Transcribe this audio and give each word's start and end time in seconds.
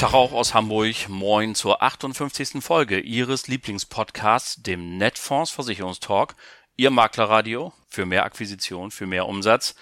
Tag 0.00 0.14
auch 0.14 0.32
aus 0.32 0.54
Hamburg. 0.54 1.10
Moin 1.10 1.54
zur 1.54 1.82
58. 1.82 2.62
Folge 2.64 3.00
Ihres 3.00 3.48
Lieblingspodcasts, 3.48 4.62
dem 4.62 4.96
Netfonds 4.96 5.50
Versicherungstalk. 5.50 6.36
Ihr 6.78 6.88
Maklerradio 6.88 7.74
für 7.86 8.06
mehr 8.06 8.24
Akquisition, 8.24 8.90
für 8.92 9.04
mehr 9.04 9.26
Umsatz. 9.26 9.74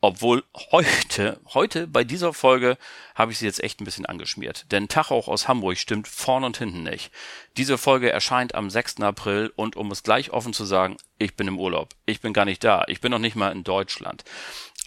Obwohl 0.00 0.42
heute, 0.72 1.40
heute 1.54 1.86
bei 1.86 2.02
dieser 2.02 2.32
Folge 2.32 2.78
habe 3.14 3.30
ich 3.30 3.38
sie 3.38 3.46
jetzt 3.46 3.62
echt 3.62 3.80
ein 3.80 3.84
bisschen 3.84 4.06
angeschmiert. 4.06 4.72
Denn 4.72 4.88
Tag 4.88 5.12
auch 5.12 5.28
aus 5.28 5.46
Hamburg 5.46 5.78
stimmt 5.78 6.08
vorn 6.08 6.42
und 6.42 6.58
hinten 6.58 6.82
nicht. 6.82 7.12
Diese 7.56 7.78
Folge 7.78 8.10
erscheint 8.10 8.56
am 8.56 8.70
6. 8.70 9.02
April 9.02 9.52
und 9.54 9.76
um 9.76 9.92
es 9.92 10.02
gleich 10.02 10.32
offen 10.32 10.52
zu 10.52 10.64
sagen, 10.64 10.96
ich 11.16 11.36
bin 11.36 11.46
im 11.46 11.60
Urlaub. 11.60 11.90
Ich 12.06 12.20
bin 12.20 12.32
gar 12.32 12.44
nicht 12.44 12.64
da. 12.64 12.84
Ich 12.88 13.00
bin 13.00 13.12
noch 13.12 13.20
nicht 13.20 13.36
mal 13.36 13.52
in 13.52 13.62
Deutschland. 13.62 14.24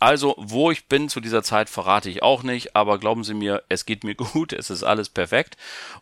Also, 0.01 0.33
wo 0.39 0.71
ich 0.71 0.87
bin 0.87 1.09
zu 1.09 1.21
dieser 1.21 1.43
Zeit, 1.43 1.69
verrate 1.69 2.09
ich 2.09 2.23
auch 2.23 2.41
nicht, 2.41 2.75
aber 2.75 2.97
glauben 2.97 3.23
Sie 3.23 3.35
mir, 3.35 3.61
es 3.69 3.85
geht 3.85 4.03
mir 4.03 4.15
gut, 4.33 4.51
es 4.51 4.71
ist 4.71 4.81
alles 4.81 5.09
perfekt 5.09 5.57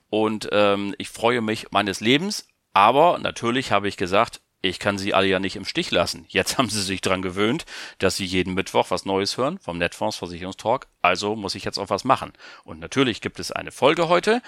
und 0.10 0.48
ähm, 0.54 0.96
ich 0.98 1.10
freue 1.10 1.42
mich 1.42 1.72
meines 1.72 2.00
Lebens. 2.00 2.48
Aber 2.72 3.20
natürlich 3.20 3.74
habe 3.74 3.90
ich 3.90 3.98
gesagt, 3.98 4.40
ich 4.62 4.80
kann 4.80 4.98
Sie 4.98 5.14
alle 5.14 5.28
ja 5.28 5.40
nicht 5.40 5.58
im 5.58 5.66
Stich 5.66 5.92
lassen. 5.92 6.24
Jetzt 6.30 6.58
haben 6.58 6.70
Sie 6.70 6.82
sich 6.82 7.02
dran 7.02 7.22
gewöhnt, 7.22 7.66
dass 7.98 8.16
Sie 8.16 8.24
jeden 8.24 8.54
Mittwoch 8.54 8.90
was 8.90 9.04
Neues 9.04 9.36
hören 9.36 9.60
vom 9.60 9.78
Netfonds 9.78 10.16
Versicherungstalk. 10.16 10.88
Also 11.02 11.36
muss 11.36 11.56
ich 11.56 11.66
jetzt 11.66 11.78
auch 11.78 11.90
was 11.90 12.06
machen. 12.06 12.32
Und 12.64 12.80
natürlich 12.80 13.20
gibt 13.20 13.38
es 13.42 13.52
eine 13.52 13.74
Folge 13.74 14.08
heute 14.08 14.42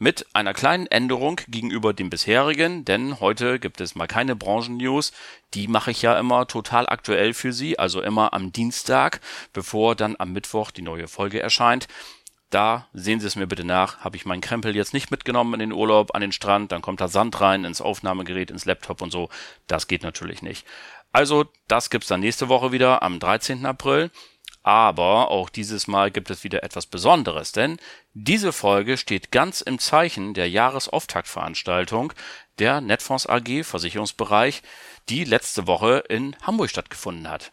mit 0.00 0.26
einer 0.32 0.54
kleinen 0.54 0.86
Änderung 0.86 1.42
gegenüber 1.46 1.92
dem 1.92 2.08
bisherigen, 2.08 2.86
denn 2.86 3.20
heute 3.20 3.58
gibt 3.60 3.82
es 3.82 3.94
mal 3.94 4.06
keine 4.06 4.34
Branchen-News. 4.34 5.12
Die 5.52 5.68
mache 5.68 5.90
ich 5.90 6.00
ja 6.00 6.18
immer 6.18 6.46
total 6.46 6.88
aktuell 6.88 7.34
für 7.34 7.52
Sie, 7.52 7.78
also 7.78 8.00
immer 8.00 8.32
am 8.32 8.50
Dienstag, 8.50 9.20
bevor 9.52 9.94
dann 9.94 10.16
am 10.18 10.32
Mittwoch 10.32 10.70
die 10.70 10.80
neue 10.80 11.06
Folge 11.06 11.40
erscheint. 11.40 11.86
Da 12.48 12.88
sehen 12.94 13.20
Sie 13.20 13.26
es 13.26 13.36
mir 13.36 13.46
bitte 13.46 13.62
nach. 13.62 13.98
Habe 13.98 14.16
ich 14.16 14.24
meinen 14.24 14.40
Krempel 14.40 14.74
jetzt 14.74 14.94
nicht 14.94 15.10
mitgenommen 15.10 15.52
in 15.52 15.60
den 15.60 15.72
Urlaub, 15.72 16.14
an 16.14 16.22
den 16.22 16.32
Strand, 16.32 16.72
dann 16.72 16.80
kommt 16.80 17.02
da 17.02 17.08
Sand 17.08 17.38
rein 17.42 17.64
ins 17.64 17.82
Aufnahmegerät, 17.82 18.50
ins 18.50 18.64
Laptop 18.64 19.02
und 19.02 19.10
so. 19.10 19.28
Das 19.66 19.86
geht 19.86 20.02
natürlich 20.02 20.40
nicht. 20.40 20.66
Also, 21.12 21.44
das 21.68 21.90
gibt's 21.90 22.08
dann 22.08 22.20
nächste 22.20 22.48
Woche 22.48 22.72
wieder 22.72 23.02
am 23.02 23.20
13. 23.20 23.66
April. 23.66 24.10
Aber 24.62 25.30
auch 25.30 25.48
dieses 25.48 25.86
Mal 25.86 26.10
gibt 26.10 26.30
es 26.30 26.44
wieder 26.44 26.62
etwas 26.62 26.86
Besonderes, 26.86 27.52
denn 27.52 27.78
diese 28.12 28.52
Folge 28.52 28.98
steht 28.98 29.30
ganz 29.30 29.62
im 29.62 29.78
Zeichen 29.78 30.34
der 30.34 30.50
Jahresauftaktveranstaltung 30.50 32.12
der 32.58 32.82
Netfonds 32.82 33.26
AG 33.26 33.64
Versicherungsbereich, 33.64 34.62
die 35.08 35.24
letzte 35.24 35.66
Woche 35.66 36.04
in 36.08 36.36
Hamburg 36.42 36.68
stattgefunden 36.68 37.30
hat. 37.30 37.50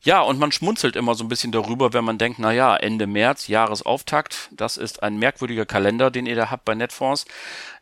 Ja, 0.00 0.20
und 0.20 0.38
man 0.38 0.52
schmunzelt 0.52 0.94
immer 0.94 1.16
so 1.16 1.24
ein 1.24 1.28
bisschen 1.28 1.50
darüber, 1.50 1.92
wenn 1.92 2.04
man 2.04 2.18
denkt, 2.18 2.38
na 2.38 2.52
ja, 2.52 2.76
Ende 2.76 3.08
März, 3.08 3.48
Jahresauftakt, 3.48 4.48
das 4.52 4.76
ist 4.76 5.02
ein 5.02 5.18
merkwürdiger 5.18 5.66
Kalender, 5.66 6.12
den 6.12 6.26
ihr 6.26 6.36
da 6.36 6.52
habt 6.52 6.64
bei 6.64 6.76
Netfonds. 6.76 7.24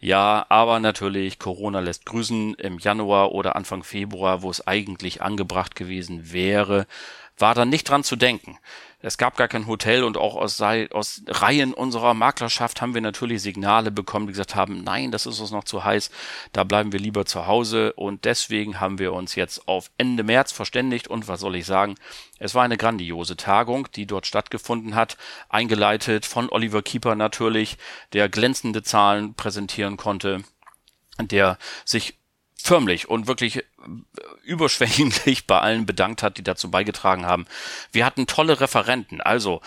Ja, 0.00 0.46
aber 0.48 0.80
natürlich, 0.80 1.38
Corona 1.38 1.80
lässt 1.80 2.06
grüßen 2.06 2.54
im 2.54 2.78
Januar 2.78 3.32
oder 3.32 3.54
Anfang 3.54 3.82
Februar, 3.82 4.40
wo 4.40 4.50
es 4.50 4.66
eigentlich 4.66 5.20
angebracht 5.20 5.76
gewesen 5.76 6.32
wäre, 6.32 6.86
war 7.38 7.54
dann 7.54 7.68
nicht 7.68 7.88
dran 7.88 8.04
zu 8.04 8.16
denken. 8.16 8.58
Es 9.00 9.18
gab 9.18 9.36
gar 9.36 9.46
kein 9.46 9.66
Hotel 9.66 10.02
und 10.04 10.16
auch 10.16 10.36
aus, 10.36 10.60
aus 10.60 11.22
Reihen 11.28 11.74
unserer 11.74 12.14
Maklerschaft 12.14 12.80
haben 12.80 12.94
wir 12.94 13.02
natürlich 13.02 13.42
Signale 13.42 13.90
bekommen, 13.90 14.26
die 14.26 14.32
gesagt 14.32 14.54
haben, 14.54 14.82
nein, 14.82 15.12
das 15.12 15.26
ist 15.26 15.38
uns 15.38 15.50
noch 15.50 15.64
zu 15.64 15.84
heiß, 15.84 16.10
da 16.52 16.64
bleiben 16.64 16.92
wir 16.92 16.98
lieber 16.98 17.26
zu 17.26 17.46
Hause. 17.46 17.92
Und 17.92 18.24
deswegen 18.24 18.80
haben 18.80 18.98
wir 18.98 19.12
uns 19.12 19.34
jetzt 19.34 19.68
auf 19.68 19.90
Ende 19.98 20.24
März 20.24 20.50
verständigt. 20.50 21.08
Und 21.08 21.28
was 21.28 21.40
soll 21.40 21.56
ich 21.56 21.66
sagen, 21.66 21.94
es 22.38 22.54
war 22.54 22.64
eine 22.64 22.78
grandiose 22.78 23.36
Tagung, 23.36 23.86
die 23.94 24.06
dort 24.06 24.26
stattgefunden 24.26 24.94
hat, 24.94 25.18
eingeleitet 25.50 26.24
von 26.24 26.48
Oliver 26.50 26.82
Keeper 26.82 27.14
natürlich, 27.14 27.76
der 28.14 28.30
glänzende 28.30 28.82
Zahlen 28.82 29.34
präsentieren 29.34 29.98
konnte, 29.98 30.42
der 31.20 31.58
sich 31.84 32.18
förmlich 32.56 33.08
und 33.08 33.26
wirklich 33.26 33.64
überschwänglich 34.42 35.46
bei 35.46 35.60
allen 35.60 35.86
bedankt 35.86 36.22
hat, 36.22 36.38
die 36.38 36.42
dazu 36.42 36.70
beigetragen 36.70 37.26
haben. 37.26 37.46
Wir 37.92 38.04
hatten 38.04 38.26
tolle 38.26 38.60
Referenten, 38.60 39.20
also 39.20 39.60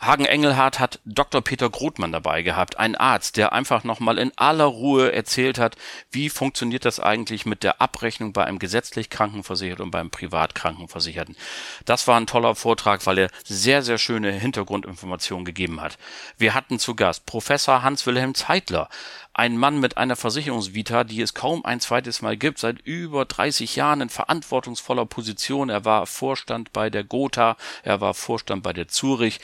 Hagen 0.00 0.24
Engelhardt 0.24 0.78
hat 0.78 0.98
Dr. 1.04 1.42
Peter 1.42 1.68
Grothmann 1.68 2.12
dabei 2.12 2.42
gehabt, 2.42 2.78
ein 2.78 2.96
Arzt, 2.96 3.36
der 3.36 3.52
einfach 3.52 3.84
nochmal 3.84 4.18
in 4.18 4.32
aller 4.36 4.64
Ruhe 4.64 5.12
erzählt 5.12 5.58
hat, 5.58 5.76
wie 6.10 6.30
funktioniert 6.30 6.86
das 6.86 7.00
eigentlich 7.00 7.44
mit 7.44 7.62
der 7.62 7.82
Abrechnung 7.82 8.32
bei 8.32 8.44
einem 8.44 8.58
gesetzlich 8.58 9.10
Krankenversicherten 9.10 9.84
und 9.84 9.90
beim 9.90 10.10
Privatkrankenversicherten. 10.10 11.36
Das 11.84 12.06
war 12.08 12.18
ein 12.18 12.26
toller 12.26 12.54
Vortrag, 12.54 13.04
weil 13.04 13.18
er 13.18 13.30
sehr, 13.44 13.82
sehr 13.82 13.98
schöne 13.98 14.32
Hintergrundinformationen 14.32 15.44
gegeben 15.44 15.82
hat. 15.82 15.98
Wir 16.38 16.54
hatten 16.54 16.78
zu 16.78 16.94
Gast 16.94 17.26
Professor 17.26 17.82
Hans-Wilhelm 17.82 18.34
Zeitler, 18.34 18.88
ein 19.32 19.56
Mann 19.56 19.80
mit 19.80 19.96
einer 19.96 20.16
Versicherungsvita, 20.16 21.04
die 21.04 21.20
es 21.20 21.34
kaum 21.34 21.64
ein 21.64 21.80
zweites 21.80 22.20
Mal 22.20 22.36
gibt, 22.36 22.58
seit 22.58 22.80
über 22.80 23.24
30 23.24 23.76
Jahren 23.76 24.00
in 24.00 24.08
verantwortungsvoller 24.08 25.06
Position. 25.06 25.68
Er 25.68 25.84
war 25.84 26.06
Vorstand 26.06 26.72
bei 26.72 26.90
der 26.90 27.04
Gotha, 27.04 27.56
er 27.82 28.00
war 28.00 28.14
Vorstand 28.14 28.62
bei 28.62 28.72
der 28.72 28.88
Zurich 28.88 29.40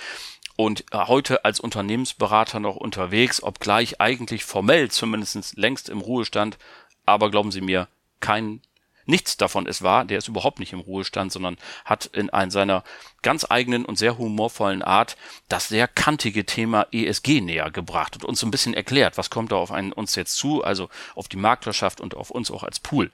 und 0.57 0.85
äh, 0.93 0.99
heute 1.07 1.45
als 1.45 1.61
Unternehmensberater 1.61 2.61
noch 2.61 2.77
unterwegs, 2.77 3.43
obgleich 3.43 4.01
eigentlich 4.01 4.45
formell 4.45 4.91
zumindest 4.91 5.57
längst 5.57 5.89
im 5.89 6.01
Ruhestand, 6.01 6.59
aber 7.05 7.31
glauben 7.31 7.53
Sie 7.53 7.61
mir, 7.61 7.89
kein 8.21 8.61
nichts 9.07 9.37
davon 9.37 9.67
ist 9.67 9.83
wahr, 9.83 10.05
der 10.05 10.19
ist 10.19 10.29
überhaupt 10.29 10.59
nicht 10.59 10.73
im 10.73 10.81
Ruhestand, 10.81 11.33
sondern 11.33 11.57
hat 11.85 12.07
in 12.07 12.31
einer 12.31 12.51
seiner 12.51 12.85
ganz 13.23 13.47
eigenen 13.49 13.85
und 13.85 13.99
sehr 13.99 14.19
humorvollen 14.19 14.83
Art 14.83 15.17
das 15.49 15.69
sehr 15.69 15.89
kantige 15.89 16.45
Thema 16.45 16.87
ESG 16.93 17.41
näher 17.41 17.71
gebracht 17.71 18.17
und 18.17 18.25
uns 18.25 18.41
so 18.41 18.47
ein 18.47 18.51
bisschen 18.51 18.75
erklärt, 18.75 19.19
was 19.19 19.31
kommt 19.31 19.53
da 19.53 19.57
auf 19.57 19.73
einen, 19.73 19.93
uns 19.93 20.15
jetzt 20.15 20.37
zu, 20.37 20.63
also 20.63 20.89
auf 21.15 21.29
die 21.29 21.37
Maklerschaft 21.37 22.01
und 22.01 22.15
auf 22.15 22.31
uns 22.31 22.51
auch 22.51 22.63
als 22.63 22.81
Pool. 22.81 23.11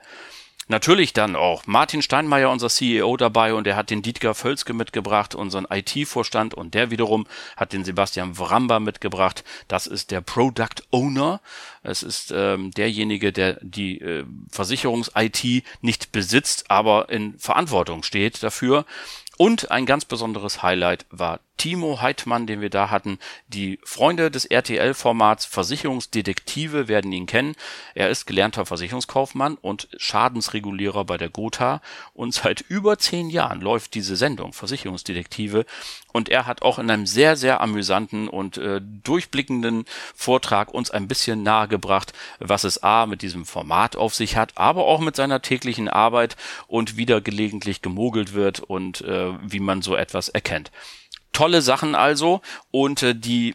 Natürlich 0.69 1.12
dann 1.12 1.34
auch 1.34 1.67
Martin 1.67 2.03
Steinmeier, 2.03 2.50
unser 2.50 2.69
CEO, 2.69 3.17
dabei 3.17 3.55
und 3.55 3.67
er 3.67 3.77
hat 3.77 3.91
den 3.91 4.03
Dietger 4.03 4.34
Völzke 4.34 4.73
mitgebracht, 4.73 5.34
unseren 5.34 5.67
IT-Vorstand 5.69 6.55
und 6.55 6.75
der 6.75 6.91
wiederum 6.91 7.27
hat 7.56 7.73
den 7.73 7.84
Sebastian 7.84 8.39
Wramba 8.39 8.78
mitgebracht. 8.78 9.45
Das 9.67 9.87
ist 9.87 10.11
der 10.11 10.21
Product 10.21 10.83
Owner. 10.91 11.41
Es 11.83 12.03
ist 12.03 12.33
ähm, 12.34 12.71
derjenige, 12.71 13.33
der 13.33 13.59
die 13.61 14.00
äh, 14.00 14.25
Versicherungs-IT 14.50 15.65
nicht 15.81 16.12
besitzt, 16.12 16.71
aber 16.71 17.09
in 17.09 17.39
Verantwortung 17.39 18.03
steht 18.05 18.43
dafür. 18.43 18.87
Und 19.43 19.73
ein 19.73 19.87
ganz 19.87 20.05
besonderes 20.05 20.63
Highlight 20.63 21.05
war 21.11 21.41
Timo 21.57 22.01
Heidmann, 22.01 22.47
den 22.47 22.61
wir 22.61 22.71
da 22.71 22.91
hatten. 22.91 23.19
Die 23.47 23.79
Freunde 23.85 24.31
des 24.31 24.45
RTL-Formats 24.47 25.45
Versicherungsdetektive 25.47 26.89
werden 26.89 27.13
ihn 27.13 27.27
kennen. 27.27 27.55
Er 27.95 28.09
ist 28.09 28.27
gelernter 28.27 28.67
Versicherungskaufmann 28.67 29.57
und 29.61 29.89
Schadensregulierer 29.97 31.05
bei 31.05 31.19
der 31.19 31.29
Gotha. 31.29 31.81
Und 32.15 32.35
seit 32.35 32.63
über 32.63 32.99
zehn 32.99 33.31
Jahren 33.31 33.61
läuft 33.61 33.95
diese 33.95 34.17
Sendung 34.17 34.53
Versicherungsdetektive. 34.53 35.65
Und 36.13 36.29
er 36.29 36.47
hat 36.47 36.63
auch 36.63 36.79
in 36.79 36.91
einem 36.91 37.07
sehr, 37.07 37.37
sehr 37.37 37.61
amüsanten 37.61 38.29
und 38.29 38.59
äh, 38.59 38.81
durchblickenden 38.83 39.85
Vortrag 40.15 40.75
uns 40.75 40.91
ein 40.91 41.06
bisschen 41.06 41.43
nahegebracht, 41.43 42.12
was 42.41 42.65
es 42.65 42.83
A 42.83 43.06
mit 43.06 43.23
diesem 43.23 43.45
Format 43.45 43.95
auf 43.95 44.15
sich 44.15 44.37
hat, 44.37 44.53
aber 44.56 44.85
auch 44.85 45.00
mit 45.00 45.17
seiner 45.17 45.43
täglichen 45.43 45.88
Arbeit 45.88 46.37
und 46.67 46.97
wieder 46.97 47.21
gelegentlich 47.21 47.83
gemogelt 47.83 48.35
wird 48.35 48.61
und 48.61 49.00
äh, 49.03 49.31
wie 49.43 49.61
man 49.61 49.82
so 49.82 49.96
etwas 49.96 50.29
erkennt. 50.29 50.70
Tolle 51.32 51.62
Sachen 51.62 51.94
also 51.94 52.43
und 52.70 53.02
äh, 53.02 53.14
die 53.14 53.55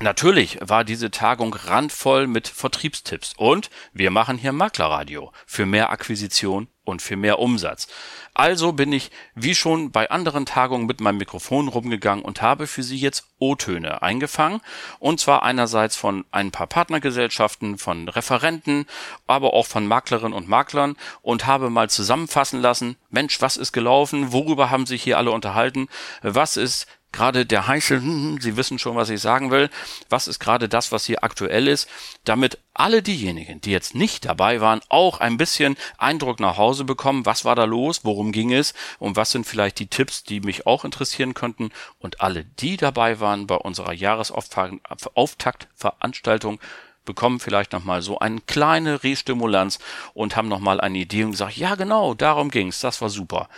Natürlich 0.00 0.58
war 0.60 0.84
diese 0.84 1.10
Tagung 1.10 1.52
randvoll 1.52 2.28
mit 2.28 2.46
Vertriebstipps 2.46 3.32
und 3.36 3.68
wir 3.92 4.12
machen 4.12 4.38
hier 4.38 4.52
Maklerradio 4.52 5.32
für 5.44 5.66
mehr 5.66 5.90
Akquisition 5.90 6.68
und 6.88 7.02
für 7.02 7.16
mehr 7.16 7.38
Umsatz. 7.38 7.86
Also 8.34 8.72
bin 8.72 8.92
ich 8.92 9.10
wie 9.34 9.54
schon 9.54 9.90
bei 9.90 10.10
anderen 10.10 10.46
Tagungen 10.46 10.86
mit 10.86 11.00
meinem 11.00 11.18
Mikrofon 11.18 11.66
rumgegangen 11.68 12.24
und 12.24 12.40
habe 12.40 12.66
für 12.68 12.84
Sie 12.84 12.96
jetzt 12.96 13.24
O-Töne 13.40 14.02
eingefangen. 14.02 14.60
Und 15.00 15.18
zwar 15.18 15.42
einerseits 15.42 15.96
von 15.96 16.24
ein 16.30 16.52
paar 16.52 16.68
Partnergesellschaften, 16.68 17.78
von 17.78 18.08
Referenten, 18.08 18.86
aber 19.26 19.54
auch 19.54 19.66
von 19.66 19.86
Maklerinnen 19.86 20.32
und 20.32 20.48
Maklern 20.48 20.96
und 21.20 21.46
habe 21.46 21.68
mal 21.68 21.90
zusammenfassen 21.90 22.60
lassen, 22.60 22.96
Mensch, 23.10 23.40
was 23.40 23.56
ist 23.56 23.72
gelaufen? 23.72 24.32
Worüber 24.32 24.70
haben 24.70 24.86
sich 24.86 25.02
hier 25.02 25.18
alle 25.18 25.32
unterhalten? 25.32 25.88
Was 26.22 26.56
ist 26.56 26.86
gerade 27.12 27.46
der 27.46 27.66
heiße, 27.66 27.96
hm, 27.96 28.02
hm, 28.02 28.40
Sie 28.40 28.56
wissen 28.56 28.78
schon, 28.78 28.94
was 28.96 29.10
ich 29.10 29.20
sagen 29.20 29.50
will, 29.50 29.68
was 30.08 30.28
ist 30.28 30.38
gerade 30.38 30.68
das, 30.68 30.92
was 30.92 31.06
hier 31.06 31.24
aktuell 31.24 31.66
ist, 31.68 31.88
damit 32.24 32.58
alle 32.74 33.02
diejenigen, 33.02 33.60
die 33.60 33.72
jetzt 33.72 33.94
nicht 33.94 34.24
dabei 34.26 34.60
waren, 34.60 34.80
auch 34.88 35.20
ein 35.20 35.36
bisschen 35.36 35.76
Eindruck 35.96 36.40
nach 36.40 36.56
Hause 36.56 36.84
bekommen, 36.84 37.26
was 37.26 37.44
war 37.44 37.56
da 37.56 37.64
los, 37.64 38.04
worum 38.04 38.32
ging 38.32 38.52
es? 38.52 38.74
Und 38.98 39.16
was 39.16 39.30
sind 39.30 39.46
vielleicht 39.46 39.78
die 39.78 39.88
Tipps, 39.88 40.22
die 40.22 40.40
mich 40.40 40.66
auch 40.66 40.84
interessieren 40.84 41.32
könnten? 41.34 41.70
Und 41.98 42.20
alle, 42.20 42.44
die 42.44 42.76
dabei 42.76 43.20
waren 43.20 43.46
bei 43.46 43.56
unserer 43.56 43.92
Jahresauftaktveranstaltung, 43.92 46.60
bekommen 47.08 47.40
vielleicht 47.40 47.72
nochmal 47.72 48.02
so 48.02 48.18
eine 48.18 48.40
kleine 48.42 49.02
Restimulanz 49.02 49.78
und 50.12 50.36
haben 50.36 50.48
nochmal 50.48 50.78
eine 50.80 50.98
Idee 50.98 51.24
und 51.24 51.32
gesagt, 51.32 51.56
ja 51.56 51.74
genau, 51.74 52.12
darum 52.12 52.50
ging's, 52.50 52.80
das 52.80 53.00
war 53.00 53.08
super. 53.08 53.48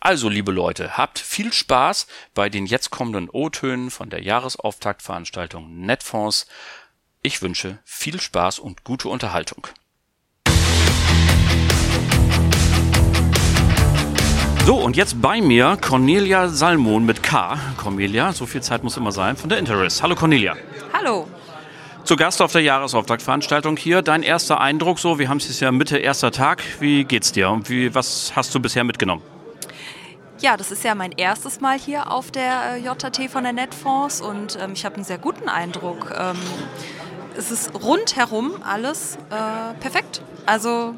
Also, 0.00 0.28
liebe 0.28 0.52
Leute, 0.52 0.96
habt 0.96 1.18
viel 1.18 1.52
Spaß 1.52 2.06
bei 2.32 2.48
den 2.48 2.66
jetzt 2.66 2.90
kommenden 2.90 3.28
O-Tönen 3.28 3.90
von 3.90 4.10
der 4.10 4.22
Jahresauftaktveranstaltung 4.22 5.80
Netfonds. 5.80 6.46
Ich 7.20 7.42
wünsche 7.42 7.78
viel 7.84 8.20
Spaß 8.20 8.60
und 8.60 8.84
gute 8.84 9.08
Unterhaltung. 9.08 9.66
So, 14.64 14.76
und 14.76 14.96
jetzt 14.96 15.20
bei 15.20 15.40
mir 15.40 15.76
Cornelia 15.80 16.48
Salmon 16.48 17.04
mit 17.04 17.24
K. 17.24 17.58
Cornelia, 17.76 18.32
so 18.32 18.46
viel 18.46 18.62
Zeit 18.62 18.84
muss 18.84 18.96
immer 18.96 19.10
sein, 19.10 19.36
von 19.36 19.48
der 19.48 19.58
Interest. 19.58 20.02
Hallo 20.02 20.14
Cornelia. 20.14 20.56
Hallo. 20.92 21.26
Zu 22.04 22.14
Gast 22.14 22.40
auf 22.40 22.52
der 22.52 22.62
Jahresauftaktveranstaltung 22.62 23.76
hier. 23.76 24.02
Dein 24.02 24.22
erster 24.22 24.60
Eindruck 24.60 25.00
so, 25.00 25.18
wir 25.18 25.28
haben 25.28 25.38
es 25.38 25.48
jetzt 25.48 25.60
ja 25.60 25.72
Mitte 25.72 25.98
erster 25.98 26.30
Tag. 26.30 26.62
Wie 26.78 27.04
geht's 27.04 27.32
dir 27.32 27.50
und 27.50 27.68
wie, 27.68 27.94
was 27.94 28.32
hast 28.36 28.54
du 28.54 28.60
bisher 28.60 28.84
mitgenommen? 28.84 29.22
Ja, 30.40 30.56
das 30.56 30.70
ist 30.70 30.84
ja 30.84 30.94
mein 30.94 31.10
erstes 31.12 31.60
Mal 31.60 31.76
hier 31.76 32.12
auf 32.12 32.30
der 32.30 32.76
äh, 32.76 32.78
JT 32.78 33.28
von 33.28 33.42
der 33.42 33.52
Netfonds 33.52 34.20
und 34.20 34.56
ähm, 34.60 34.72
ich 34.72 34.84
habe 34.84 34.94
einen 34.94 35.04
sehr 35.04 35.18
guten 35.18 35.48
Eindruck. 35.48 36.12
Ähm, 36.16 36.36
es 37.36 37.50
ist 37.50 37.74
rundherum 37.74 38.52
alles 38.62 39.16
äh, 39.30 39.74
perfekt. 39.80 40.22
Also 40.46 40.94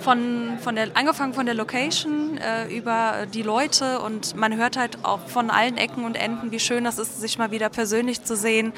von, 0.00 0.58
von 0.62 0.76
der, 0.76 0.88
angefangen 0.94 1.34
von 1.34 1.44
der 1.44 1.54
Location 1.54 2.38
äh, 2.38 2.74
über 2.74 3.26
die 3.32 3.42
Leute 3.42 4.00
und 4.00 4.34
man 4.34 4.56
hört 4.56 4.78
halt 4.78 5.04
auch 5.04 5.26
von 5.28 5.50
allen 5.50 5.76
Ecken 5.76 6.04
und 6.04 6.14
Enden, 6.14 6.50
wie 6.50 6.58
schön 6.58 6.84
das 6.84 6.98
ist, 6.98 7.20
sich 7.20 7.36
mal 7.36 7.50
wieder 7.50 7.68
persönlich 7.68 8.24
zu 8.24 8.34
sehen. 8.34 8.72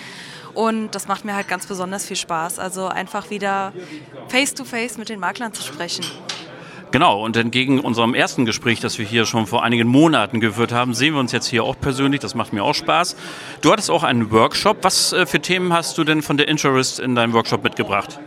Und 0.52 0.96
das 0.96 1.06
macht 1.06 1.24
mir 1.24 1.36
halt 1.36 1.46
ganz 1.46 1.66
besonders 1.66 2.06
viel 2.06 2.16
Spaß. 2.16 2.58
Also 2.58 2.88
einfach 2.88 3.30
wieder 3.30 3.72
face 4.28 4.52
to 4.52 4.64
face 4.64 4.98
mit 4.98 5.08
den 5.08 5.20
Maklern 5.20 5.52
zu 5.54 5.62
sprechen. 5.62 6.04
Genau, 6.92 7.24
und 7.24 7.38
entgegen 7.38 7.80
unserem 7.80 8.12
ersten 8.12 8.44
Gespräch, 8.44 8.80
das 8.80 8.98
wir 8.98 9.06
hier 9.06 9.24
schon 9.24 9.46
vor 9.46 9.62
einigen 9.62 9.88
Monaten 9.88 10.40
geführt 10.40 10.72
haben, 10.72 10.92
sehen 10.92 11.14
wir 11.14 11.20
uns 11.20 11.32
jetzt 11.32 11.46
hier 11.46 11.64
auch 11.64 11.74
persönlich. 11.80 12.20
Das 12.20 12.34
macht 12.34 12.52
mir 12.52 12.62
auch 12.62 12.74
Spaß. 12.74 13.16
Du 13.62 13.72
hattest 13.72 13.90
auch 13.90 14.02
einen 14.02 14.30
Workshop. 14.30 14.76
Was 14.82 15.14
äh, 15.14 15.24
für 15.24 15.40
Themen 15.40 15.72
hast 15.72 15.96
du 15.96 16.04
denn 16.04 16.20
von 16.20 16.36
der 16.36 16.48
Interest 16.48 17.00
in 17.00 17.14
deinem 17.14 17.32
Workshop 17.32 17.64
mitgebracht? 17.64 18.20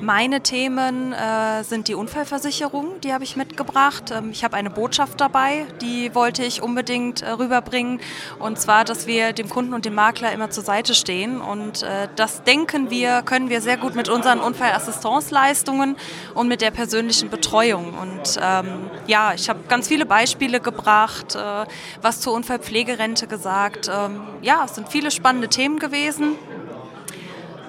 Meine 0.00 0.42
Themen 0.42 1.14
äh, 1.14 1.64
sind 1.64 1.88
die 1.88 1.94
Unfallversicherung, 1.94 3.00
die 3.00 3.14
habe 3.14 3.24
ich 3.24 3.34
mitgebracht. 3.34 4.10
Ähm, 4.10 4.30
ich 4.30 4.44
habe 4.44 4.54
eine 4.54 4.68
Botschaft 4.68 5.20
dabei, 5.22 5.66
die 5.80 6.14
wollte 6.14 6.44
ich 6.44 6.60
unbedingt 6.60 7.22
äh, 7.22 7.30
rüberbringen. 7.30 8.00
Und 8.38 8.60
zwar, 8.60 8.84
dass 8.84 9.06
wir 9.06 9.32
dem 9.32 9.48
Kunden 9.48 9.72
und 9.72 9.86
dem 9.86 9.94
Makler 9.94 10.32
immer 10.32 10.50
zur 10.50 10.64
Seite 10.64 10.94
stehen. 10.94 11.40
Und 11.40 11.82
äh, 11.82 12.08
das 12.14 12.42
denken 12.42 12.90
wir, 12.90 13.22
können 13.22 13.48
wir 13.48 13.62
sehr 13.62 13.78
gut 13.78 13.94
mit 13.94 14.10
unseren 14.10 14.40
Unfallassistenzleistungen 14.40 15.96
und 16.34 16.46
mit 16.46 16.60
der 16.60 16.72
persönlichen 16.72 17.30
Betreuung. 17.30 17.94
Und 17.94 18.38
ähm, 18.42 18.90
ja, 19.06 19.32
ich 19.32 19.48
habe 19.48 19.60
ganz 19.66 19.88
viele 19.88 20.04
Beispiele 20.04 20.60
gebracht, 20.60 21.36
äh, 21.36 21.64
was 22.02 22.20
zur 22.20 22.34
Unfallpflegerente 22.34 23.28
gesagt. 23.28 23.90
Ähm, 23.90 24.20
ja, 24.42 24.62
es 24.66 24.74
sind 24.74 24.90
viele 24.90 25.10
spannende 25.10 25.48
Themen 25.48 25.78
gewesen. 25.78 26.32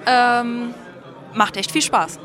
Ähm, 0.04 0.74
macht 1.34 1.56
echt 1.56 1.72
viel 1.72 1.82
Spaß. 1.82 2.18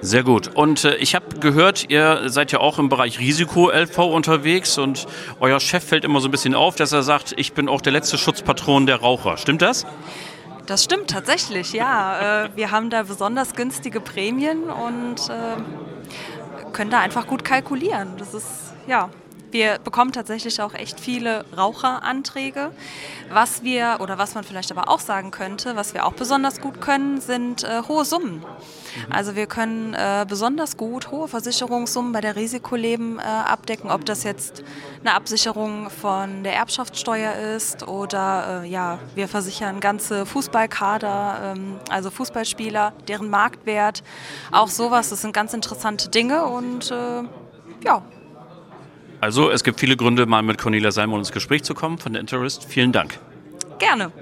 Sehr 0.00 0.22
gut. 0.22 0.48
Und 0.54 0.84
äh, 0.84 0.96
ich 0.96 1.14
habe 1.14 1.38
gehört, 1.40 1.90
ihr 1.90 2.28
seid 2.28 2.52
ja 2.52 2.60
auch 2.60 2.78
im 2.78 2.88
Bereich 2.88 3.18
Risiko-LV 3.18 3.98
unterwegs 3.98 4.78
und 4.78 5.06
euer 5.40 5.58
Chef 5.60 5.84
fällt 5.84 6.04
immer 6.04 6.20
so 6.20 6.28
ein 6.28 6.30
bisschen 6.30 6.54
auf, 6.54 6.76
dass 6.76 6.92
er 6.92 7.02
sagt, 7.02 7.34
ich 7.36 7.52
bin 7.52 7.68
auch 7.68 7.80
der 7.80 7.92
letzte 7.92 8.16
Schutzpatron 8.16 8.86
der 8.86 8.96
Raucher. 8.96 9.36
Stimmt 9.36 9.62
das? 9.62 9.86
Das 10.66 10.84
stimmt 10.84 11.10
tatsächlich, 11.10 11.72
ja. 11.72 12.44
Äh, 12.44 12.50
wir 12.54 12.70
haben 12.70 12.90
da 12.90 13.02
besonders 13.02 13.54
günstige 13.54 14.00
Prämien 14.00 14.64
und 14.64 15.30
äh, 15.30 15.56
können 16.72 16.90
da 16.90 17.00
einfach 17.00 17.26
gut 17.26 17.44
kalkulieren. 17.44 18.16
Das 18.18 18.34
ist, 18.34 18.74
ja, 18.86 19.08
wir 19.50 19.78
bekommen 19.78 20.12
tatsächlich 20.12 20.60
auch 20.60 20.74
echt 20.74 21.00
viele 21.00 21.44
Raucheranträge. 21.56 22.70
Was 23.30 23.62
wir, 23.62 23.98
oder 24.00 24.18
was 24.18 24.34
man 24.34 24.44
vielleicht 24.44 24.70
aber 24.72 24.88
auch 24.88 25.00
sagen 25.00 25.30
könnte, 25.30 25.76
was 25.76 25.94
wir 25.94 26.06
auch 26.06 26.14
besonders 26.14 26.60
gut 26.60 26.80
können, 26.80 27.20
sind 27.20 27.64
äh, 27.64 27.82
hohe 27.86 28.04
Summen. 28.04 28.44
Also 29.10 29.36
wir 29.36 29.46
können 29.46 29.94
äh, 29.94 30.24
besonders 30.28 30.76
gut 30.76 31.10
hohe 31.10 31.28
Versicherungssummen 31.28 32.12
bei 32.12 32.20
der 32.20 32.36
Risikoleben 32.36 33.18
äh, 33.18 33.22
abdecken, 33.22 33.90
ob 33.90 34.04
das 34.04 34.24
jetzt 34.24 34.62
eine 35.00 35.14
Absicherung 35.14 35.90
von 35.90 36.42
der 36.42 36.54
Erbschaftssteuer 36.54 37.34
ist 37.56 37.86
oder 37.86 38.62
äh, 38.64 38.68
ja, 38.68 38.98
wir 39.14 39.28
versichern 39.28 39.80
ganze 39.80 40.26
Fußballkader, 40.26 41.54
ähm, 41.56 41.78
also 41.90 42.10
Fußballspieler, 42.10 42.92
deren 43.06 43.28
Marktwert, 43.28 44.02
auch 44.52 44.68
sowas. 44.68 45.10
Das 45.10 45.22
sind 45.22 45.32
ganz 45.32 45.52
interessante 45.54 46.08
Dinge 46.08 46.46
und 46.46 46.90
äh, 46.90 47.22
ja, 47.84 48.02
also 49.20 49.50
es 49.50 49.64
gibt 49.64 49.80
viele 49.80 49.96
Gründe, 49.96 50.26
mal 50.26 50.42
mit 50.42 50.58
Cornelia 50.58 50.90
Salmon 50.90 51.20
ins 51.20 51.32
Gespräch 51.32 51.64
zu 51.64 51.74
kommen 51.74 51.98
von 51.98 52.12
der 52.12 52.20
Interest. 52.20 52.64
Vielen 52.64 52.92
Dank. 52.92 53.18
Gerne. 53.78 54.12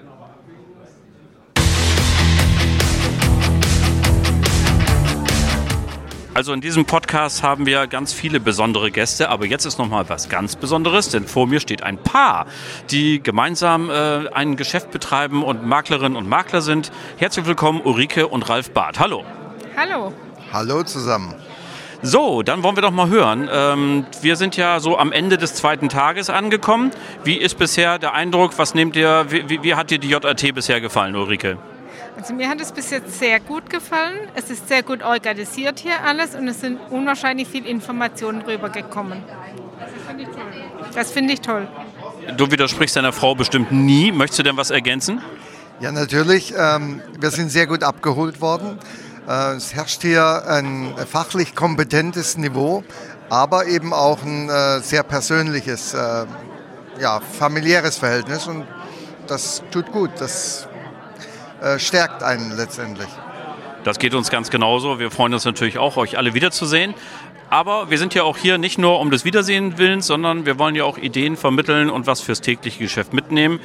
Also 6.37 6.53
in 6.53 6.61
diesem 6.61 6.85
Podcast 6.85 7.43
haben 7.43 7.65
wir 7.65 7.87
ganz 7.87 8.13
viele 8.13 8.41
besondere 8.41 8.91
Gäste, 8.91 9.31
aber 9.31 9.47
jetzt 9.47 9.65
ist 9.65 9.79
noch 9.79 9.89
mal 9.89 10.07
was 10.11 10.29
ganz 10.29 10.55
Besonderes, 10.55 11.09
denn 11.09 11.27
vor 11.27 11.47
mir 11.47 11.61
steht 11.61 11.83
ein 11.83 11.97
Paar, 11.97 12.45
die 12.91 13.23
gemeinsam 13.23 13.89
äh, 13.89 14.29
ein 14.29 14.57
Geschäft 14.57 14.91
betreiben 14.91 15.43
und 15.43 15.67
Maklerinnen 15.67 16.15
und 16.15 16.29
Makler 16.29 16.61
sind. 16.61 16.93
Herzlich 17.17 17.47
willkommen 17.47 17.81
Ulrike 17.81 18.29
und 18.29 18.51
Ralf 18.51 18.71
Barth. 18.73 19.01
Hallo. 19.01 19.25
Hallo. 19.79 20.13
Hallo 20.53 20.83
zusammen. 20.83 21.35
So, 22.03 22.43
dann 22.43 22.63
wollen 22.63 22.77
wir 22.77 22.83
doch 22.83 22.91
mal 22.91 23.09
hören. 23.09 23.49
Ähm, 23.53 24.07
wir 24.21 24.37
sind 24.37 24.57
ja 24.57 24.81
so 24.81 24.99
am 24.99 25.13
Ende 25.13 25.39
des 25.39 25.55
zweiten 25.55 25.89
Tages 25.89 26.31
angekommen. 26.31 26.91
Wie 27.25 27.37
ist 27.37 27.59
bisher 27.59 27.99
der 27.99 28.15
Eindruck? 28.15 28.59
Was 28.59 28.75
nehmt 28.75 28.97
ihr? 28.97 29.27
Wie, 29.29 29.63
wie 29.63 29.75
hat 29.75 29.91
dir 29.91 29.99
die 29.99 30.09
JAT 30.09 30.55
bisher 30.55 30.81
gefallen, 30.81 31.17
Ulrike? 31.17 31.59
Also 32.17 32.33
mir 32.33 32.49
hat 32.49 32.61
es 32.61 32.73
bis 32.73 32.91
jetzt 32.91 33.19
sehr 33.19 33.41
gut 33.41 33.69
gefallen. 33.69 34.15
Es 34.35 34.51
ist 34.51 34.69
sehr 34.69 34.83
gut 34.83 35.03
organisiert 35.03 35.79
hier 35.81 36.03
alles 36.05 36.35
und 36.35 36.49
es 36.49 36.61
sind 36.61 36.79
unwahrscheinlich 36.91 37.47
viele 37.47 37.69
Informationen 37.69 38.41
rübergekommen. 38.43 39.23
Das 40.95 41.13
finde 41.13 41.35
ich 41.35 41.41
toll. 41.41 41.69
Du 42.37 42.51
widersprichst 42.51 42.97
deiner 42.97 43.13
Frau 43.13 43.35
bestimmt 43.35 43.71
nie. 43.71 44.13
Möchtest 44.13 44.39
du 44.39 44.43
denn 44.45 44.57
was 44.57 44.71
ergänzen? 44.71 45.21
Ja, 45.81 45.93
natürlich. 45.93 46.55
Ähm, 46.57 47.03
wir 47.21 47.31
sind 47.31 47.51
sehr 47.51 47.67
gut 47.67 47.83
abgeholt 47.83 48.41
worden. 48.41 48.79
Äh, 49.27 49.55
es 49.55 49.75
herrscht 49.75 50.03
hier 50.03 50.45
ein 50.47 50.95
fachlich 51.11 51.55
kompetentes 51.55 52.37
Niveau, 52.37 52.85
aber 53.29 53.67
eben 53.67 53.93
auch 53.93 54.23
ein 54.23 54.49
äh, 54.49 54.81
sehr 54.81 55.03
persönliches, 55.03 55.95
äh, 55.95 56.27
ja, 57.01 57.21
familiäres 57.21 57.99
Verhältnis 57.99 58.47
und 58.47 58.65
das 59.27 59.63
tut 59.73 59.91
gut, 59.91 60.11
das 60.21 60.69
stärkt 61.79 62.23
einen 62.23 62.57
letztendlich. 62.57 63.09
Das 63.83 63.99
geht 63.99 64.15
uns 64.15 64.31
ganz 64.31 64.51
genauso. 64.51 65.01
Wir 65.01 65.11
freuen 65.11 65.35
uns 65.35 65.45
natürlich 65.45 65.79
auch, 65.79 65.97
euch 65.97 66.17
alle 66.17 66.33
wiederzusehen. 66.35 66.95
Aber 67.49 67.91
wir 67.91 67.99
sind 67.99 68.15
ja 68.15 68.25
auch 68.25 68.37
hier 68.37 68.59
nicht 68.59 68.79
nur 68.79 69.01
um 69.01 69.11
des 69.11 69.25
Wiedersehen 69.25 69.79
willens, 69.79 70.07
sondern 70.07 70.47
wir 70.47 70.59
wollen 70.59 70.75
ja 70.75 70.85
auch 70.85 70.99
Ideen 70.99 71.37
vermitteln 71.37 71.91
und 71.91 72.07
was 72.07 72.21
fürs 72.21 72.41
tägliche 72.41 72.79
Geschäft 72.81 73.13
mitnehmen. 73.13 73.61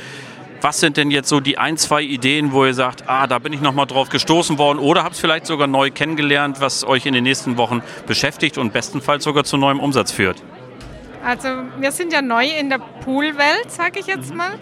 Was 0.62 0.80
sind 0.80 0.96
denn 0.96 1.10
jetzt 1.10 1.28
so 1.28 1.40
die 1.40 1.58
ein, 1.58 1.76
zwei 1.76 2.04
Ideen, 2.04 2.52
wo 2.52 2.66
ihr 2.66 2.76
sagt, 2.76 3.06
ah, 3.08 3.26
da 3.26 3.40
bin 3.40 3.52
ich 3.52 3.62
nochmal 3.62 3.88
drauf 3.88 4.10
gestoßen 4.10 4.60
worden 4.60 4.78
oder 4.78 5.04
habt 5.04 5.16
es 5.16 5.20
vielleicht 5.20 5.48
sogar 5.48 5.66
neu 5.66 5.90
kennengelernt, 5.90 6.62
was 6.62 6.84
euch 6.84 7.08
in 7.08 7.14
den 7.14 7.24
nächsten 7.24 7.58
Wochen 7.58 7.82
beschäftigt 8.06 8.60
und 8.60 8.72
bestenfalls 8.72 9.24
sogar 9.24 9.44
zu 9.44 9.58
neuem 9.58 9.80
Umsatz 9.80 10.12
führt? 10.12 10.44
Also 11.26 11.48
wir 11.80 11.92
sind 11.92 12.14
ja 12.14 12.22
neu 12.22 12.46
in 12.46 12.70
der 12.70 12.78
Poolwelt, 12.78 13.70
sage 13.70 14.00
ich 14.00 14.06
jetzt 14.06 14.36
mal. 14.36 14.60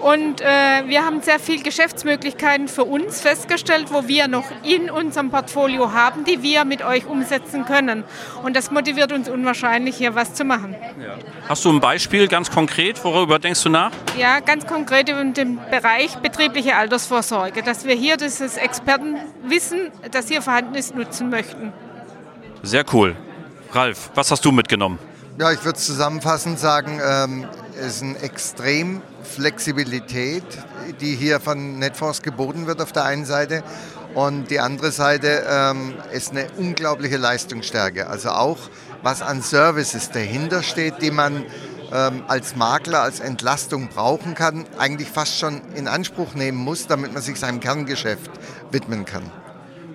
Und 0.00 0.40
äh, 0.40 0.44
wir 0.86 1.04
haben 1.04 1.20
sehr 1.22 1.40
viele 1.40 1.62
Geschäftsmöglichkeiten 1.62 2.68
für 2.68 2.84
uns 2.84 3.20
festgestellt, 3.20 3.86
wo 3.90 4.06
wir 4.06 4.28
noch 4.28 4.44
in 4.62 4.90
unserem 4.90 5.30
Portfolio 5.30 5.92
haben, 5.92 6.24
die 6.24 6.42
wir 6.42 6.64
mit 6.64 6.84
euch 6.84 7.06
umsetzen 7.06 7.64
können. 7.64 8.04
Und 8.42 8.54
das 8.54 8.70
motiviert 8.70 9.12
uns 9.12 9.28
unwahrscheinlich, 9.28 9.96
hier 9.96 10.14
was 10.14 10.34
zu 10.34 10.44
machen. 10.44 10.76
Ja. 11.02 11.14
Hast 11.48 11.64
du 11.64 11.72
ein 11.72 11.80
Beispiel 11.80 12.28
ganz 12.28 12.50
konkret? 12.50 13.02
Worüber 13.04 13.38
denkst 13.38 13.62
du 13.62 13.70
nach? 13.70 13.90
Ja, 14.16 14.40
ganz 14.40 14.66
konkret 14.66 15.08
in 15.08 15.34
dem 15.34 15.58
Bereich 15.70 16.16
betriebliche 16.16 16.76
Altersvorsorge, 16.76 17.62
dass 17.62 17.84
wir 17.84 17.94
hier 17.94 18.16
dieses 18.16 18.56
Expertenwissen, 18.56 19.90
das 20.10 20.28
hier 20.28 20.42
vorhanden 20.42 20.74
ist, 20.74 20.94
nutzen 20.94 21.30
möchten. 21.30 21.72
Sehr 22.62 22.84
cool. 22.92 23.16
Ralf, 23.72 24.10
was 24.14 24.30
hast 24.30 24.44
du 24.44 24.52
mitgenommen? 24.52 24.98
Ja, 25.38 25.52
ich 25.52 25.64
würde 25.64 25.78
zusammenfassend 25.78 26.58
sagen, 26.58 27.00
ähm, 27.04 27.46
es 27.78 27.96
ist 27.96 28.02
eine 28.02 28.18
extrem 28.20 29.02
Flexibilität, 29.22 30.44
die 31.00 31.14
hier 31.14 31.40
von 31.40 31.78
Netfonds 31.78 32.22
geboten 32.22 32.66
wird 32.66 32.80
auf 32.80 32.92
der 32.92 33.04
einen 33.04 33.24
Seite. 33.24 33.62
Und 34.14 34.50
die 34.50 34.58
andere 34.58 34.90
Seite 34.90 35.44
ähm, 35.48 35.94
ist 36.12 36.30
eine 36.32 36.48
unglaubliche 36.56 37.16
Leistungsstärke. 37.16 38.08
Also 38.08 38.30
auch 38.30 38.58
was 39.02 39.22
an 39.22 39.42
Services 39.42 40.10
dahinter 40.10 40.62
steht, 40.62 41.02
die 41.02 41.10
man 41.10 41.44
ähm, 41.92 42.24
als 42.26 42.56
Makler, 42.56 43.02
als 43.02 43.20
Entlastung 43.20 43.88
brauchen 43.88 44.34
kann, 44.34 44.66
eigentlich 44.78 45.08
fast 45.08 45.38
schon 45.38 45.60
in 45.74 45.88
Anspruch 45.88 46.34
nehmen 46.34 46.58
muss, 46.58 46.86
damit 46.86 47.12
man 47.12 47.22
sich 47.22 47.38
seinem 47.38 47.60
Kerngeschäft 47.60 48.30
widmen 48.70 49.04
kann. 49.04 49.30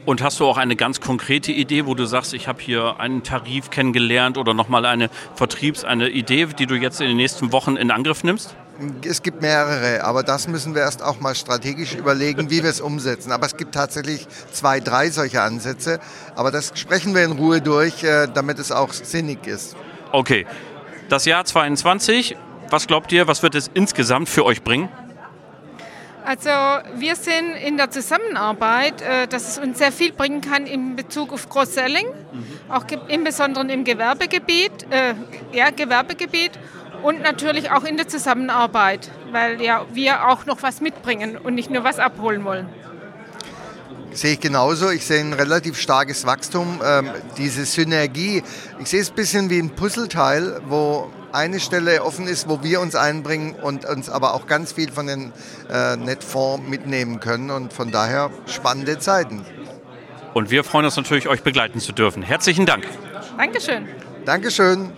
Und 0.05 0.21
hast 0.21 0.39
du 0.41 0.45
auch 0.45 0.57
eine 0.57 0.75
ganz 0.75 0.99
konkrete 0.99 1.53
Idee, 1.53 1.85
wo 1.85 1.95
du 1.95 2.05
sagst, 2.05 2.33
ich 2.33 2.49
habe 2.49 2.61
hier 2.61 2.99
einen 2.99 3.23
Tarif 3.23 3.69
kennengelernt 3.69 4.37
oder 4.37 4.53
nochmal 4.53 4.85
eine 4.85 5.09
Vertriebs-, 5.35 5.85
eine 5.85 6.09
Idee, 6.09 6.47
die 6.47 6.65
du 6.65 6.75
jetzt 6.75 6.99
in 6.99 7.07
den 7.07 7.15
nächsten 7.15 7.53
Wochen 7.53 7.77
in 7.77 7.89
Angriff 7.89 8.23
nimmst? 8.23 8.53
Es 9.05 9.21
gibt 9.21 9.41
mehrere, 9.41 10.03
aber 10.03 10.23
das 10.23 10.47
müssen 10.49 10.75
wir 10.75 10.81
erst 10.81 11.01
auch 11.03 11.21
mal 11.21 11.35
strategisch 11.35 11.93
überlegen, 11.93 12.49
wie 12.49 12.63
wir 12.63 12.69
es 12.69 12.81
umsetzen. 12.81 13.31
Aber 13.31 13.45
es 13.45 13.55
gibt 13.55 13.75
tatsächlich 13.75 14.27
zwei, 14.51 14.81
drei 14.81 15.09
solche 15.09 15.41
Ansätze. 15.41 15.99
Aber 16.35 16.51
das 16.51 16.73
sprechen 16.75 17.15
wir 17.15 17.23
in 17.23 17.33
Ruhe 17.33 17.61
durch, 17.61 18.03
äh, 18.03 18.27
damit 18.33 18.59
es 18.59 18.71
auch 18.71 18.91
sinnig 18.91 19.47
ist. 19.47 19.77
Okay. 20.11 20.45
Das 21.07 21.25
Jahr 21.25 21.45
22, 21.45 22.35
was 22.69 22.87
glaubt 22.87 23.11
ihr, 23.11 23.27
was 23.27 23.43
wird 23.43 23.55
es 23.55 23.69
insgesamt 23.73 24.27
für 24.27 24.43
euch 24.43 24.63
bringen? 24.63 24.89
Also 26.25 26.49
wir 26.95 27.15
sind 27.15 27.55
in 27.65 27.77
der 27.77 27.91
Zusammenarbeit, 27.91 29.01
äh, 29.01 29.27
dass 29.27 29.49
es 29.49 29.57
uns 29.57 29.77
sehr 29.77 29.91
viel 29.91 30.13
bringen 30.13 30.41
kann 30.41 30.65
in 30.65 30.95
Bezug 30.95 31.33
auf 31.33 31.49
Cross-Selling, 31.49 32.05
mhm. 32.07 32.45
auch 32.69 32.85
im 33.09 33.23
Besonderen 33.23 33.69
im 33.69 33.83
Gewerbegebiet, 33.83 34.87
äh, 34.89 35.15
ja, 35.51 35.69
Gewerbegebiet 35.69 36.51
und 37.03 37.21
natürlich 37.21 37.71
auch 37.71 37.83
in 37.83 37.97
der 37.97 38.07
Zusammenarbeit, 38.07 39.11
weil 39.31 39.61
ja 39.61 39.85
wir 39.91 40.27
auch 40.29 40.45
noch 40.45 40.63
was 40.63 40.79
mitbringen 40.79 41.37
und 41.37 41.55
nicht 41.55 41.69
nur 41.69 41.83
was 41.83 41.99
abholen 41.99 42.45
wollen. 42.45 42.69
Sehe 44.13 44.33
ich 44.33 44.39
genauso. 44.39 44.91
Ich 44.91 45.05
sehe 45.05 45.19
ein 45.21 45.33
relativ 45.33 45.77
starkes 45.77 46.25
Wachstum. 46.25 46.81
Ähm, 46.85 47.09
diese 47.37 47.65
Synergie, 47.65 48.43
ich 48.79 48.87
sehe 48.87 49.01
es 49.01 49.09
ein 49.09 49.15
bisschen 49.15 49.49
wie 49.49 49.59
ein 49.59 49.71
Puzzleteil, 49.71 50.61
wo 50.67 51.11
eine 51.33 51.59
Stelle 51.59 52.03
offen 52.03 52.27
ist, 52.27 52.47
wo 52.47 52.63
wir 52.63 52.79
uns 52.79 52.95
einbringen 52.95 53.55
und 53.55 53.85
uns 53.85 54.09
aber 54.09 54.35
auch 54.35 54.45
ganz 54.45 54.71
viel 54.71 54.91
von 54.91 55.07
den 55.07 55.33
äh, 55.69 55.97
Netfonds 55.97 56.69
mitnehmen 56.69 57.19
können. 57.19 57.49
Und 57.49 57.73
von 57.73 57.91
daher 57.91 58.29
spannende 58.45 58.99
Zeiten. 58.99 59.43
Und 60.33 60.51
wir 60.51 60.63
freuen 60.63 60.85
uns 60.85 60.95
natürlich, 60.95 61.27
euch 61.27 61.41
begleiten 61.41 61.79
zu 61.79 61.91
dürfen. 61.91 62.23
Herzlichen 62.23 62.65
Dank. 62.65 62.87
Dankeschön. 63.37 63.87
Dankeschön. 64.25 64.91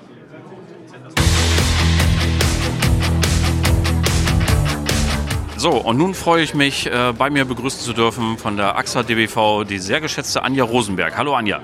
So, 5.58 5.72
und 5.72 5.98
nun 5.98 6.14
freue 6.14 6.44
ich 6.44 6.54
mich, 6.54 6.86
äh, 6.86 7.14
bei 7.18 7.30
mir 7.30 7.46
begrüßen 7.46 7.80
zu 7.80 7.94
dürfen 7.94 8.38
von 8.38 8.58
der 8.58 8.78
AXA 8.78 9.04
DBV 9.04 9.64
die 9.64 9.80
sehr 9.80 10.02
geschätzte 10.02 10.44
Anja 10.44 10.66
Rosenberg. 10.66 11.18
Hallo 11.18 11.34
Anja. 11.34 11.62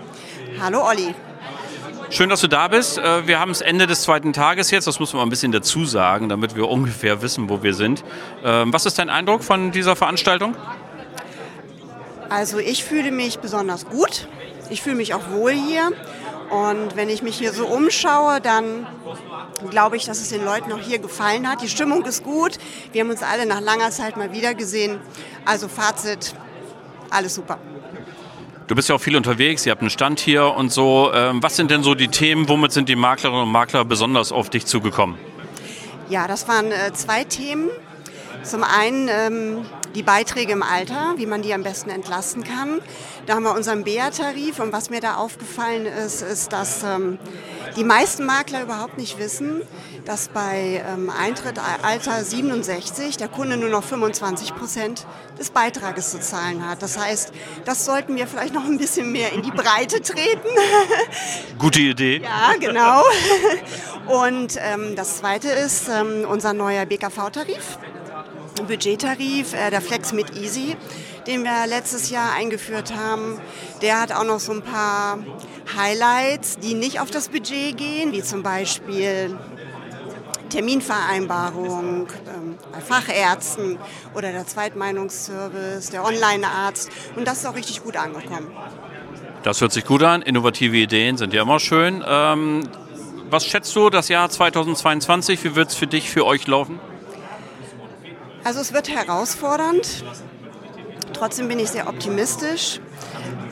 Hallo 0.60 0.88
Olli. 0.88 1.14
Schön, 2.12 2.28
dass 2.28 2.42
du 2.42 2.50
da 2.50 2.68
bist. 2.68 2.98
Äh, 2.98 3.26
wir 3.26 3.40
haben 3.40 3.52
das 3.52 3.62
Ende 3.62 3.88
des 3.88 4.02
zweiten 4.02 4.34
Tages 4.34 4.70
jetzt. 4.70 4.86
Das 4.86 5.00
muss 5.00 5.14
man 5.14 5.24
ein 5.24 5.30
bisschen 5.30 5.54
dazu 5.54 5.86
sagen, 5.86 6.28
damit 6.28 6.58
wir 6.58 6.68
ungefähr 6.68 7.22
wissen, 7.22 7.48
wo 7.50 7.64
wir 7.64 7.74
sind. 7.74 8.04
Ähm, 8.44 8.74
was 8.74 8.86
ist 8.86 9.00
dein 9.00 9.10
Eindruck 9.10 9.46
von 9.46 9.72
dieser 9.72 9.96
Veranstaltung? 9.96 10.54
Also 12.28 12.60
ich 12.60 12.84
fühle 12.84 13.12
mich 13.12 13.40
besonders 13.40 13.86
gut. 13.86 14.28
Ich 14.70 14.82
fühle 14.82 14.98
mich 14.98 15.14
auch 15.14 15.32
wohl 15.32 15.54
hier. 15.54 15.94
Und 16.50 16.98
wenn 16.98 17.08
ich 17.08 17.24
mich 17.24 17.38
hier 17.38 17.54
so 17.54 17.66
umschaue, 17.66 18.42
dann 18.42 18.86
glaube 19.70 19.96
ich, 19.96 20.04
dass 20.04 20.20
es 20.20 20.28
den 20.28 20.44
Leuten 20.44 20.74
auch 20.74 20.80
hier 20.80 21.00
gefallen 21.00 21.50
hat. 21.50 21.62
Die 21.62 21.70
Stimmung 21.70 22.04
ist 22.04 22.26
gut. 22.26 22.58
Wir 22.92 23.04
haben 23.04 23.10
uns 23.10 23.24
alle 23.24 23.46
nach 23.46 23.62
langer 23.62 23.90
Zeit 23.90 24.18
mal 24.18 24.34
wieder 24.34 24.54
gesehen. 24.54 25.00
Also 25.46 25.70
Fazit, 25.70 26.36
alles 27.10 27.36
super. 27.36 27.58
Du 28.68 28.76
bist 28.76 28.90
ja 28.90 28.96
auch 28.96 29.02
viel 29.02 29.18
unterwegs, 29.18 29.66
ihr 29.66 29.72
habt 29.72 29.82
einen 29.82 29.90
Stand 29.90 30.20
hier 30.20 30.46
und 30.46 30.72
so. 30.72 31.12
Ähm, 31.14 31.44
was 31.44 31.56
sind 31.56 31.72
denn 31.72 31.84
so 31.84 31.94
die 31.96 32.08
Themen, 32.08 32.48
womit 32.48 32.72
sind 32.72 32.88
die 32.88 32.96
Maklerinnen 32.96 33.44
und 33.44 33.52
Makler 33.52 33.84
besonders 33.84 34.32
auf 34.32 34.50
dich 34.50 34.66
zugekommen? 34.66 35.18
Ja, 36.10 36.28
das 36.28 36.48
waren 36.48 36.72
äh, 36.72 36.94
zwei 36.94 37.24
Themen. 37.24 37.70
Zum 38.44 38.64
einen 38.64 39.10
ähm, 39.10 39.66
die 39.96 40.04
Beiträge 40.04 40.54
im 40.54 40.64
Alter, 40.64 41.14
wie 41.18 41.26
man 41.26 41.42
die 41.42 41.54
am 41.54 41.64
besten 41.64 41.90
entlasten 41.90 42.44
kann. 42.44 42.82
Da 43.26 43.36
haben 43.36 43.44
wir 43.44 43.54
unseren 43.54 43.84
BEA-Tarif 43.84 44.60
und 44.60 44.72
was 44.72 44.90
mir 44.90 45.02
da 45.02 45.16
aufgefallen 45.16 45.86
ist, 45.86 46.22
ist, 46.22 46.54
dass 46.54 46.84
ähm, 46.84 47.20
die 47.76 47.84
meisten 47.84 48.26
Makler 48.26 48.64
überhaupt 48.64 48.98
nicht 48.98 49.20
wissen, 49.20 49.62
dass 50.06 50.30
bei 50.30 50.84
ähm, 50.88 51.10
Eintritt 51.10 51.60
Alter 51.84 52.24
67 52.24 53.18
der 53.18 53.28
Kunde 53.28 53.58
nur 53.58 53.70
noch 53.70 53.84
25 53.84 54.56
Prozent 54.56 55.06
des 55.40 55.52
Beitrages 55.52 56.12
zu 56.12 56.20
zahlen 56.20 56.68
hat. 56.68 56.82
Das 56.82 56.98
heißt, 56.98 57.32
das 57.66 57.86
sollten 57.86 58.16
wir 58.16 58.28
vielleicht 58.28 58.54
noch 58.54 58.66
ein 58.66 58.78
bisschen 58.78 59.12
mehr 59.12 59.32
in 59.34 59.42
die 59.42 59.52
Breite 59.52 60.02
treten. 60.02 60.48
Gute 61.60 61.82
Idee. 61.82 62.22
Ja, 62.22 62.54
genau. 62.60 63.04
Und 64.24 64.58
ähm, 64.60 64.96
das 64.96 65.18
Zweite 65.18 65.50
ist 65.50 65.88
ähm, 65.88 66.26
unser 66.28 66.54
neuer 66.54 66.86
BKV-Tarif. 66.86 67.78
Budgettarif, 68.68 69.54
äh, 69.54 69.70
der 69.70 69.82
Flex 69.82 70.14
mit 70.14 70.36
Easy, 70.38 70.76
den 71.28 71.44
wir 71.44 71.68
letztes 71.68 72.10
Jahr 72.10 72.34
eingeführt 72.34 72.94
haben. 72.96 73.40
Der 73.82 74.02
hat 74.02 74.12
auch 74.12 74.24
noch 74.24 74.40
so 74.40 74.52
ein 74.54 74.62
paar 74.62 75.20
Highlights, 75.76 76.58
die 76.60 76.74
nicht 76.74 77.00
auf 77.00 77.12
das 77.12 77.30
Budget 77.30 77.78
gehen, 77.78 78.12
wie 78.12 78.24
zum 78.24 78.44
Beispiel 78.44 79.38
Terminvereinbarung 80.50 82.08
ähm, 82.28 82.58
bei 82.72 82.82
Fachärzten 82.82 83.80
oder 84.14 84.32
der 84.32 84.46
Zweitmeinungsservice, 84.46 85.90
der 85.90 86.04
Online-Arzt. 86.04 86.92
Und 87.16 87.28
das 87.28 87.40
ist 87.40 87.46
auch 87.46 87.56
richtig 87.56 87.84
gut 87.84 87.96
angekommen. 87.96 88.52
Das 89.44 89.62
hört 89.62 89.72
sich 89.72 89.86
gut 89.86 90.04
an. 90.04 90.22
Innovative 90.22 90.78
Ideen 90.78 91.18
sind 91.18 91.34
ja 91.34 91.42
immer 91.42 91.60
schön. 91.60 92.04
Ähm, 92.06 92.68
was 93.30 93.46
schätzt 93.46 93.76
du 93.76 93.90
das 93.90 94.10
Jahr 94.10 94.30
2022? 94.30 95.44
Wie 95.44 95.56
wird 95.56 95.70
es 95.70 95.76
für 95.76 95.88
dich, 95.88 96.10
für 96.10 96.26
euch 96.26 96.46
laufen? 96.48 96.80
Also 98.44 98.60
es 98.60 98.74
wird 98.74 98.90
herausfordernd. 98.90 100.04
Trotzdem 101.14 101.48
bin 101.48 101.60
ich 101.60 101.70
sehr 101.70 101.88
optimistisch. 101.88 102.80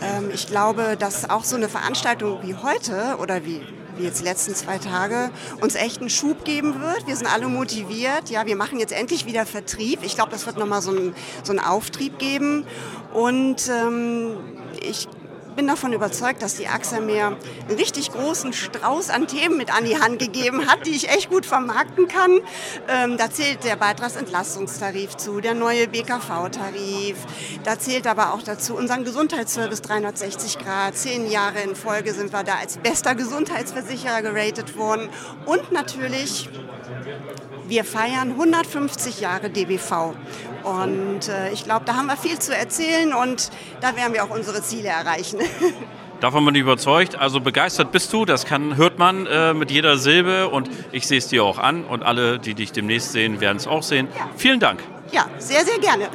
Ähm, 0.01 0.31
ich 0.33 0.47
glaube, 0.47 0.97
dass 0.97 1.29
auch 1.29 1.43
so 1.43 1.55
eine 1.55 1.69
Veranstaltung 1.69 2.39
wie 2.41 2.55
heute 2.55 3.17
oder 3.21 3.45
wie, 3.45 3.61
wie 3.97 4.05
jetzt 4.05 4.21
die 4.21 4.23
letzten 4.23 4.55
zwei 4.55 4.79
Tage 4.79 5.29
uns 5.61 5.75
echt 5.75 5.99
einen 5.99 6.09
Schub 6.09 6.43
geben 6.43 6.81
wird. 6.81 7.05
Wir 7.05 7.15
sind 7.15 7.31
alle 7.31 7.47
motiviert. 7.47 8.31
Ja, 8.31 8.47
wir 8.47 8.55
machen 8.55 8.79
jetzt 8.79 8.91
endlich 8.91 9.27
wieder 9.27 9.45
Vertrieb. 9.45 9.99
Ich 10.01 10.15
glaube, 10.15 10.31
das 10.31 10.47
wird 10.47 10.57
nochmal 10.57 10.81
so, 10.81 10.91
so 11.43 11.51
einen 11.51 11.59
Auftrieb 11.59 12.17
geben. 12.17 12.65
Und 13.13 13.69
ähm, 13.69 14.37
ich 14.81 15.07
bin 15.59 15.67
davon 15.67 15.91
überzeugt, 15.91 16.41
dass 16.41 16.55
die 16.55 16.69
AXA 16.69 17.01
mir 17.01 17.35
einen 17.67 17.77
richtig 17.77 18.13
großen 18.13 18.53
Strauß 18.53 19.09
an 19.09 19.27
Themen 19.27 19.57
mit 19.57 19.75
an 19.75 19.83
die 19.83 19.99
Hand 19.99 20.17
gegeben 20.17 20.67
hat, 20.67 20.85
die 20.85 20.91
ich 20.91 21.09
echt 21.09 21.29
gut 21.29 21.45
vermarkten 21.45 22.07
kann. 22.07 22.39
Ähm, 22.87 23.17
da 23.17 23.29
zählt 23.29 23.65
der 23.65 23.75
Beitragsentlastungstarif 23.75 25.17
zu, 25.17 25.41
der 25.41 25.55
neue 25.55 25.89
BKV-Tarif. 25.89 27.17
Da 27.65 27.77
zählt 27.77 28.07
aber 28.07 28.33
auch 28.33 28.41
dazu 28.41 28.73
unseren 28.73 29.03
Gesundheitsservice 29.03 29.81
360 29.81 30.59
Grad. 30.59 30.95
Zehn 30.95 31.29
Jahre 31.29 31.59
in 31.59 31.75
Folge 31.75 32.13
sind 32.13 32.31
wir 32.31 32.43
da 32.43 32.55
als 32.55 32.77
bester 32.77 33.13
Gesundheitsversicherer 33.13 34.21
geratet 34.21 34.77
worden. 34.77 35.09
Und 35.45 35.73
natürlich 35.73 36.47
wir 37.67 37.83
feiern 37.83 38.31
150 38.31 39.19
Jahre 39.19 39.49
DBV. 39.49 40.15
Und 40.63 41.29
äh, 41.29 41.51
ich 41.51 41.63
glaube, 41.63 41.85
da 41.85 41.95
haben 41.95 42.07
wir 42.07 42.17
viel 42.17 42.39
zu 42.39 42.55
erzählen 42.55 43.13
und 43.13 43.49
da 43.81 43.95
werden 43.95 44.13
wir 44.13 44.23
auch 44.23 44.29
unsere 44.29 44.61
Ziele 44.61 44.89
erreichen. 44.89 45.39
Davon 46.19 46.43
bin 46.43 46.53
ich 46.55 46.61
überzeugt. 46.61 47.15
Also 47.15 47.39
begeistert 47.39 47.91
bist 47.93 48.11
du, 48.11 48.25
das 48.25 48.45
kann, 48.45 48.75
hört 48.75 48.99
man 48.99 49.25
äh, 49.25 49.53
mit 49.53 49.71
jeder 49.71 49.97
Silbe 49.97 50.49
und 50.49 50.69
ich 50.91 51.07
sehe 51.07 51.19
es 51.19 51.27
dir 51.29 51.45
auch 51.45 51.57
an 51.57 51.85
und 51.85 52.03
alle, 52.03 52.39
die 52.39 52.55
dich 52.55 52.73
demnächst 52.73 53.13
sehen, 53.13 53.39
werden 53.39 53.57
es 53.57 53.67
auch 53.67 53.83
sehen. 53.83 54.09
Ja. 54.17 54.29
Vielen 54.35 54.59
Dank. 54.59 54.81
Ja, 55.11 55.25
sehr, 55.37 55.63
sehr 55.65 55.79
gerne. 55.79 56.09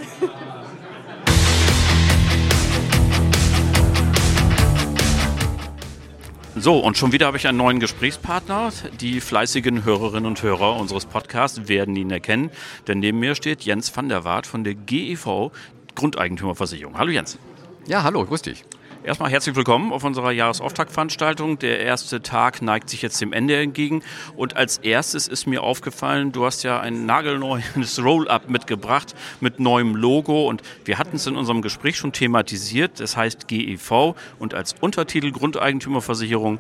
So, 6.57 6.79
und 6.79 6.97
schon 6.97 7.11
wieder 7.11 7.27
habe 7.27 7.37
ich 7.37 7.49
einen 7.49 7.59
neuen 7.59 7.81
Gesprächspartner. 7.81 8.71
Die 9.01 9.21
fleißigen 9.21 9.85
Hörerinnen 9.85 10.27
und 10.27 10.41
Hörer 10.41 10.77
unseres 10.77 11.05
Podcasts 11.05 11.67
werden 11.67 11.97
ihn 11.97 12.13
erkennen, 12.13 12.51
denn 12.87 13.01
neben 13.01 13.19
mir 13.19 13.35
steht 13.35 13.63
Jens 13.63 13.95
van 13.95 14.09
der 14.09 14.23
Waart 14.23 14.47
von 14.47 14.63
der 14.63 14.75
GEV 14.75 15.51
Grundeigentümerversicherung. 15.97 16.97
Hallo 16.97 17.11
Jens. 17.11 17.39
Ja, 17.87 18.05
hallo, 18.05 18.25
grüß 18.25 18.43
dich. 18.43 18.65
Erstmal 19.05 19.31
herzlich 19.31 19.55
willkommen 19.55 19.93
auf 19.93 20.03
unserer 20.03 20.33
Jahresauftaktveranstaltung. 20.33 21.59
Der 21.59 21.81
erste 21.81 22.23
Tag 22.23 22.63
neigt 22.63 22.89
sich 22.89 23.03
jetzt 23.03 23.21
dem 23.21 23.35
Ende 23.35 23.55
entgegen. 23.55 24.03
Und 24.35 24.57
als 24.57 24.79
erstes 24.79 25.29
ist 25.29 25.45
mir 25.47 25.63
aufgefallen, 25.63 26.33
du 26.33 26.47
hast 26.47 26.63
ja 26.63 26.81
ein 26.81 27.05
nagelneues 27.05 27.99
Roll-up 28.03 28.49
mitgebracht 28.49 29.15
mit 29.41 29.61
neuem 29.61 29.95
Logo. 29.95 30.49
Und 30.49 30.63
wir 30.87 30.97
hatten 30.97 31.17
es 31.17 31.27
in 31.27 31.37
unserem 31.37 31.61
Gespräch 31.61 31.99
schon 31.99 32.13
thematisiert. 32.13 32.99
Das 32.99 33.15
heißt 33.15 33.47
GEV 33.47 34.15
und 34.39 34.55
als 34.55 34.75
Untertitel 34.81 35.33
Grundeigentümerversicherung. 35.33 36.59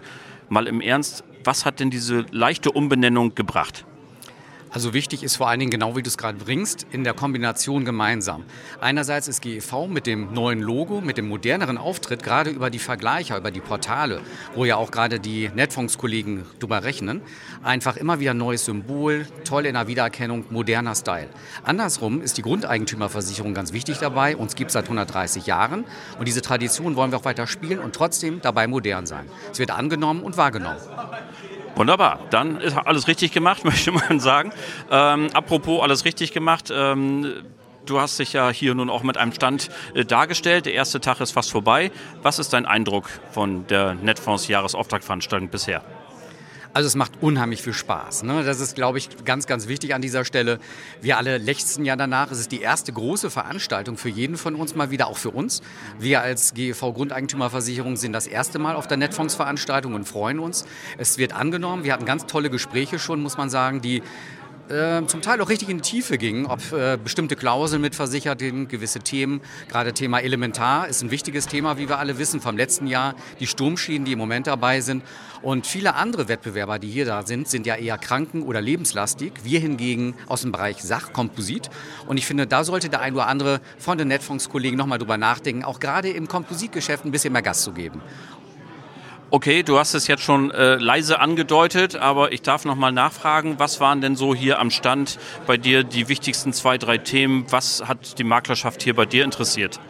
Mal 0.50 0.66
im 0.66 0.82
Ernst, 0.82 1.24
was 1.44 1.64
hat 1.64 1.80
denn 1.80 1.88
diese 1.88 2.26
leichte 2.30 2.70
Umbenennung 2.72 3.34
gebracht? 3.34 3.86
Also 4.74 4.92
wichtig 4.92 5.22
ist 5.22 5.36
vor 5.36 5.48
allen 5.48 5.60
Dingen, 5.60 5.70
genau 5.70 5.94
wie 5.94 6.02
du 6.02 6.08
es 6.08 6.18
gerade 6.18 6.36
bringst, 6.36 6.84
in 6.90 7.04
der 7.04 7.14
Kombination 7.14 7.84
gemeinsam. 7.84 8.42
Einerseits 8.80 9.28
ist 9.28 9.40
GEV 9.40 9.86
mit 9.86 10.04
dem 10.04 10.32
neuen 10.32 10.58
Logo, 10.58 11.00
mit 11.00 11.16
dem 11.16 11.28
moderneren 11.28 11.78
Auftritt, 11.78 12.24
gerade 12.24 12.50
über 12.50 12.70
die 12.70 12.80
Vergleicher, 12.80 13.38
über 13.38 13.52
die 13.52 13.60
Portale, 13.60 14.20
wo 14.56 14.64
ja 14.64 14.74
auch 14.74 14.90
gerade 14.90 15.20
die 15.20 15.48
Netfonds-Kollegen 15.54 16.44
drüber 16.58 16.82
rechnen, 16.82 17.22
einfach 17.62 17.96
immer 17.96 18.18
wieder 18.18 18.34
neues 18.34 18.64
Symbol, 18.64 19.28
toll 19.44 19.66
in 19.66 19.74
der 19.74 19.86
Wiedererkennung, 19.86 20.46
moderner 20.50 20.96
Style. 20.96 21.28
Andersrum 21.62 22.20
ist 22.20 22.36
die 22.36 22.42
Grundeigentümerversicherung 22.42 23.54
ganz 23.54 23.72
wichtig 23.72 23.98
dabei. 23.98 24.36
Uns 24.36 24.56
gibt 24.56 24.70
es 24.70 24.72
seit 24.72 24.86
130 24.86 25.46
Jahren 25.46 25.84
und 26.18 26.26
diese 26.26 26.42
Tradition 26.42 26.96
wollen 26.96 27.12
wir 27.12 27.18
auch 27.18 27.24
weiter 27.24 27.46
spielen 27.46 27.78
und 27.78 27.94
trotzdem 27.94 28.40
dabei 28.42 28.66
modern 28.66 29.06
sein. 29.06 29.26
Es 29.52 29.60
wird 29.60 29.70
angenommen 29.70 30.24
und 30.24 30.36
wahrgenommen. 30.36 30.80
Wunderbar, 31.76 32.20
dann 32.30 32.60
ist 32.60 32.76
alles 32.76 33.08
richtig 33.08 33.32
gemacht, 33.32 33.64
möchte 33.64 33.90
man 33.92 34.20
sagen. 34.20 34.52
Ähm, 34.90 35.28
apropos 35.32 35.82
alles 35.82 36.04
richtig 36.04 36.32
gemacht. 36.32 36.72
Ähm, 36.72 37.42
du 37.86 38.00
hast 38.00 38.18
dich 38.18 38.32
ja 38.32 38.50
hier 38.50 38.74
nun 38.74 38.90
auch 38.90 39.02
mit 39.02 39.16
einem 39.16 39.32
Stand 39.32 39.70
äh, 39.94 40.04
dargestellt. 40.04 40.66
Der 40.66 40.74
erste 40.74 41.00
Tag 41.00 41.20
ist 41.20 41.32
fast 41.32 41.50
vorbei. 41.50 41.90
Was 42.22 42.38
ist 42.38 42.52
dein 42.52 42.66
Eindruck 42.66 43.08
von 43.32 43.66
der 43.66 43.94
Netfonds 43.94 44.48
Jahresauftaktveranstaltung 44.48 45.48
bisher? 45.48 45.82
Also 46.74 46.88
es 46.88 46.96
macht 46.96 47.12
unheimlich 47.20 47.62
viel 47.62 47.72
Spaß. 47.72 48.24
Ne? 48.24 48.42
Das 48.42 48.58
ist, 48.58 48.74
glaube 48.74 48.98
ich, 48.98 49.24
ganz, 49.24 49.46
ganz 49.46 49.68
wichtig 49.68 49.94
an 49.94 50.02
dieser 50.02 50.24
Stelle. 50.24 50.58
Wir 51.00 51.18
alle 51.18 51.38
lechzen 51.38 51.84
ja 51.84 51.94
danach. 51.94 52.32
Es 52.32 52.40
ist 52.40 52.50
die 52.50 52.60
erste 52.60 52.92
große 52.92 53.30
Veranstaltung 53.30 53.96
für 53.96 54.08
jeden 54.08 54.36
von 54.36 54.56
uns 54.56 54.74
mal 54.74 54.90
wieder, 54.90 55.06
auch 55.06 55.16
für 55.16 55.30
uns. 55.30 55.62
Wir 56.00 56.20
als 56.20 56.52
GEV 56.52 56.80
Grundeigentümerversicherung 56.80 57.96
sind 57.96 58.12
das 58.12 58.26
erste 58.26 58.58
Mal 58.58 58.74
auf 58.74 58.88
der 58.88 58.96
Netfonds-Veranstaltung 58.96 59.94
und 59.94 60.04
freuen 60.04 60.40
uns. 60.40 60.64
Es 60.98 61.16
wird 61.16 61.32
angenommen. 61.32 61.84
Wir 61.84 61.92
hatten 61.92 62.06
ganz 62.06 62.26
tolle 62.26 62.50
Gespräche 62.50 62.98
schon, 62.98 63.22
muss 63.22 63.38
man 63.38 63.50
sagen, 63.50 63.80
die 63.80 64.02
äh, 64.68 65.06
zum 65.06 65.22
Teil 65.22 65.40
auch 65.40 65.48
richtig 65.48 65.68
in 65.68 65.78
die 65.78 65.82
Tiefe 65.82 66.18
gingen, 66.18 66.46
ob 66.46 66.60
äh, 66.72 66.96
bestimmte 66.96 67.36
Klauseln 67.36 67.82
mitversichert 67.82 68.40
sind, 68.40 68.68
gewisse 68.68 69.00
Themen. 69.00 69.40
Gerade 69.68 69.92
Thema 69.92 70.20
Elementar 70.20 70.88
ist 70.88 71.02
ein 71.02 71.10
wichtiges 71.10 71.46
Thema, 71.46 71.78
wie 71.78 71.88
wir 71.88 71.98
alle 71.98 72.18
wissen, 72.18 72.40
vom 72.40 72.56
letzten 72.56 72.86
Jahr. 72.86 73.14
Die 73.40 73.46
Sturmschienen, 73.46 74.04
die 74.04 74.12
im 74.12 74.18
Moment 74.18 74.46
dabei 74.46 74.80
sind. 74.80 75.02
Und 75.42 75.66
viele 75.66 75.94
andere 75.94 76.28
Wettbewerber, 76.28 76.78
die 76.78 76.88
hier 76.88 77.04
da 77.04 77.26
sind, 77.26 77.48
sind 77.48 77.66
ja 77.66 77.74
eher 77.74 77.98
kranken- 77.98 78.42
oder 78.42 78.62
lebenslastig. 78.62 79.32
Wir 79.42 79.60
hingegen 79.60 80.14
aus 80.26 80.40
dem 80.40 80.52
Bereich 80.52 80.82
Sachkomposit. 80.82 81.68
Und 82.06 82.16
ich 82.16 82.26
finde, 82.26 82.46
da 82.46 82.64
sollte 82.64 82.88
der 82.88 83.00
ein 83.00 83.14
oder 83.14 83.26
andere 83.26 83.60
von 83.78 83.98
den 83.98 84.08
Netfondskollegen 84.08 84.78
nochmal 84.78 84.98
drüber 84.98 85.18
nachdenken, 85.18 85.64
auch 85.64 85.80
gerade 85.80 86.08
im 86.08 86.28
Kompositgeschäft 86.28 87.04
ein 87.04 87.10
bisschen 87.10 87.32
mehr 87.32 87.42
Gas 87.42 87.62
zu 87.62 87.72
geben. 87.72 88.00
Okay, 89.34 89.64
du 89.64 89.80
hast 89.80 89.94
es 89.94 90.06
jetzt 90.06 90.22
schon 90.22 90.52
äh, 90.52 90.76
leise 90.76 91.18
angedeutet, 91.18 91.96
aber 91.96 92.30
ich 92.30 92.42
darf 92.42 92.64
noch 92.64 92.76
mal 92.76 92.92
nachfragen, 92.92 93.58
was 93.58 93.80
waren 93.80 94.00
denn 94.00 94.14
so 94.14 94.32
hier 94.32 94.60
am 94.60 94.70
Stand 94.70 95.18
bei 95.44 95.56
dir 95.56 95.82
die 95.82 96.08
wichtigsten 96.08 96.52
zwei, 96.52 96.78
drei 96.78 96.98
Themen? 96.98 97.44
Was 97.50 97.82
hat 97.84 98.20
die 98.20 98.22
Maklerschaft 98.22 98.84
hier 98.84 98.94
bei 98.94 99.06
dir 99.06 99.24
interessiert? 99.24 99.80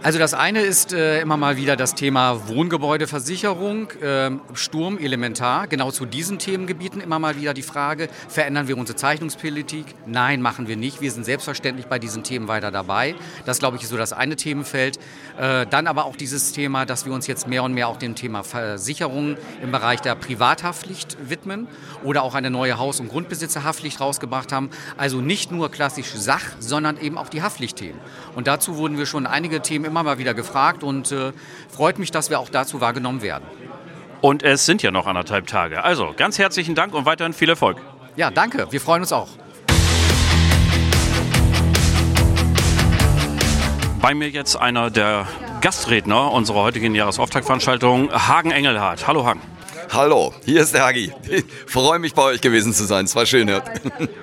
Also 0.00 0.20
das 0.20 0.32
eine 0.32 0.60
ist 0.60 0.92
äh, 0.92 1.20
immer 1.20 1.36
mal 1.36 1.56
wieder 1.56 1.74
das 1.74 1.96
Thema 1.96 2.46
Wohngebäudeversicherung, 2.46 3.90
äh, 4.00 4.30
Sturm, 4.54 4.96
Elementar. 4.96 5.66
Genau 5.66 5.90
zu 5.90 6.06
diesen 6.06 6.38
Themengebieten 6.38 7.00
immer 7.00 7.18
mal 7.18 7.36
wieder 7.36 7.52
die 7.52 7.62
Frage, 7.62 8.08
verändern 8.28 8.68
wir 8.68 8.78
unsere 8.78 8.94
Zeichnungspolitik? 8.94 9.86
Nein, 10.06 10.40
machen 10.40 10.68
wir 10.68 10.76
nicht. 10.76 11.00
Wir 11.00 11.10
sind 11.10 11.24
selbstverständlich 11.24 11.86
bei 11.86 11.98
diesen 11.98 12.22
Themen 12.22 12.46
weiter 12.46 12.70
dabei. 12.70 13.16
Das, 13.44 13.58
glaube 13.58 13.76
ich, 13.76 13.82
ist 13.82 13.88
so 13.88 13.96
das 13.96 14.12
eine 14.12 14.36
Themenfeld. 14.36 15.00
Äh, 15.36 15.66
dann 15.66 15.88
aber 15.88 16.04
auch 16.04 16.14
dieses 16.14 16.52
Thema, 16.52 16.86
dass 16.86 17.04
wir 17.04 17.12
uns 17.12 17.26
jetzt 17.26 17.48
mehr 17.48 17.64
und 17.64 17.74
mehr 17.74 17.88
auch 17.88 17.96
dem 17.96 18.14
Thema 18.14 18.44
Versicherung 18.44 19.36
im 19.64 19.72
Bereich 19.72 20.00
der 20.00 20.14
Privathaftpflicht 20.14 21.28
widmen 21.28 21.66
oder 22.04 22.22
auch 22.22 22.36
eine 22.36 22.50
neue 22.50 22.78
Haus- 22.78 23.00
und 23.00 23.08
Grundbesitzerhaftpflicht 23.08 24.00
rausgebracht 24.00 24.52
haben. 24.52 24.70
Also 24.96 25.20
nicht 25.20 25.50
nur 25.50 25.72
klassisch 25.72 26.12
Sach, 26.14 26.44
sondern 26.60 27.00
eben 27.00 27.18
auch 27.18 27.28
die 27.28 27.42
Haftpflichtthemen. 27.42 28.00
Und 28.36 28.46
dazu 28.46 28.76
wurden 28.76 28.96
wir 28.96 29.06
schon 29.06 29.26
einige 29.26 29.60
Themen 29.60 29.87
immer 29.88 30.02
mal 30.02 30.18
wieder 30.18 30.34
gefragt 30.34 30.82
und 30.84 31.10
äh, 31.10 31.32
freut 31.68 31.98
mich, 31.98 32.10
dass 32.10 32.30
wir 32.30 32.38
auch 32.38 32.48
dazu 32.48 32.80
wahrgenommen 32.80 33.22
werden. 33.22 33.44
Und 34.20 34.42
es 34.42 34.66
sind 34.66 34.82
ja 34.82 34.90
noch 34.90 35.06
anderthalb 35.06 35.46
Tage. 35.46 35.82
Also 35.84 36.14
ganz 36.16 36.38
herzlichen 36.38 36.74
Dank 36.74 36.94
und 36.94 37.06
weiterhin 37.06 37.32
viel 37.32 37.48
Erfolg. 37.48 37.78
Ja, 38.16 38.30
danke. 38.30 38.66
Wir 38.70 38.80
freuen 38.80 39.02
uns 39.02 39.12
auch. 39.12 39.28
Bei 44.00 44.14
mir 44.14 44.28
jetzt 44.28 44.56
einer 44.56 44.90
der 44.90 45.26
Gastredner 45.60 46.32
unserer 46.32 46.62
heutigen 46.62 46.94
Jahresauftaktveranstaltung, 46.94 48.12
Hagen 48.12 48.52
Engelhardt. 48.52 49.06
Hallo 49.08 49.26
Hagen. 49.26 49.40
Hallo, 49.90 50.34
hier 50.44 50.60
ist 50.60 50.74
der 50.74 50.84
Hagi. 50.84 51.12
Ich 51.30 51.44
freue 51.66 51.98
mich 51.98 52.12
bei 52.12 52.22
euch 52.22 52.42
gewesen 52.42 52.74
zu 52.74 52.84
sein. 52.84 53.06
Es 53.06 53.16
war 53.16 53.24
schön. 53.24 53.48
Ja. 53.48 53.62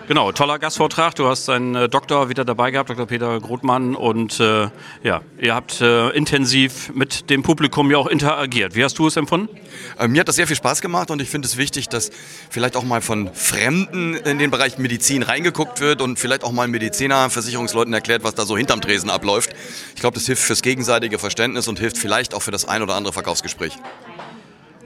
Genau, 0.08 0.32
toller 0.32 0.60
Gastvortrag. 0.60 1.16
Du 1.16 1.28
hast 1.28 1.48
deinen 1.48 1.74
äh, 1.74 1.90
Doktor 1.90 2.30
wieder 2.30 2.46
dabei 2.46 2.70
gehabt, 2.70 2.92
Dr. 2.92 3.08
Peter 3.08 3.40
Grothmann. 3.40 3.96
Und 3.96 4.40
äh, 4.40 4.70
ja, 5.02 5.22
ihr 5.40 5.56
habt 5.56 5.82
äh, 5.82 6.10
intensiv 6.10 6.92
mit 6.94 7.32
dem 7.32 7.42
Publikum 7.42 7.90
ja 7.90 7.98
auch 7.98 8.06
interagiert. 8.06 8.76
Wie 8.76 8.84
hast 8.84 9.00
du 9.00 9.08
es 9.08 9.18
empfunden? 9.18 9.50
Äh, 9.98 10.08
mir 10.08 10.20
hat 10.20 10.28
das 10.28 10.36
sehr 10.36 10.46
viel 10.46 10.56
Spaß 10.56 10.82
gemacht 10.82 11.10
und 11.10 11.20
ich 11.24 11.30
finde 11.30 11.48
es 11.48 11.58
wichtig, 11.58 11.90
dass 11.90 12.12
vielleicht 12.52 12.76
auch 12.76 12.84
mal 12.84 13.02
von 13.02 13.34
Fremden 13.34 14.14
in 14.14 14.38
den 14.38 14.52
Bereich 14.52 14.78
Medizin 14.78 15.24
reingeguckt 15.24 15.82
wird 15.82 16.04
und 16.04 16.20
vielleicht 16.20 16.44
auch 16.44 16.52
mal 16.52 16.68
Mediziner, 16.68 17.32
Versicherungsleuten 17.32 17.94
erklärt, 17.94 18.24
was 18.24 18.36
da 18.36 18.46
so 18.46 18.56
hinterm 18.56 18.82
Tresen 18.82 19.10
abläuft. 19.10 19.56
Ich 19.96 20.02
glaube, 20.02 20.14
das 20.14 20.28
hilft 20.28 20.44
fürs 20.44 20.62
gegenseitige 20.62 21.18
Verständnis 21.18 21.68
und 21.68 21.80
hilft 21.80 21.98
vielleicht 21.98 22.36
auch 22.36 22.44
für 22.44 22.52
das 22.52 22.66
ein 22.66 22.84
oder 22.84 22.94
andere 22.94 23.14
Verkaufsgespräch. 23.14 23.80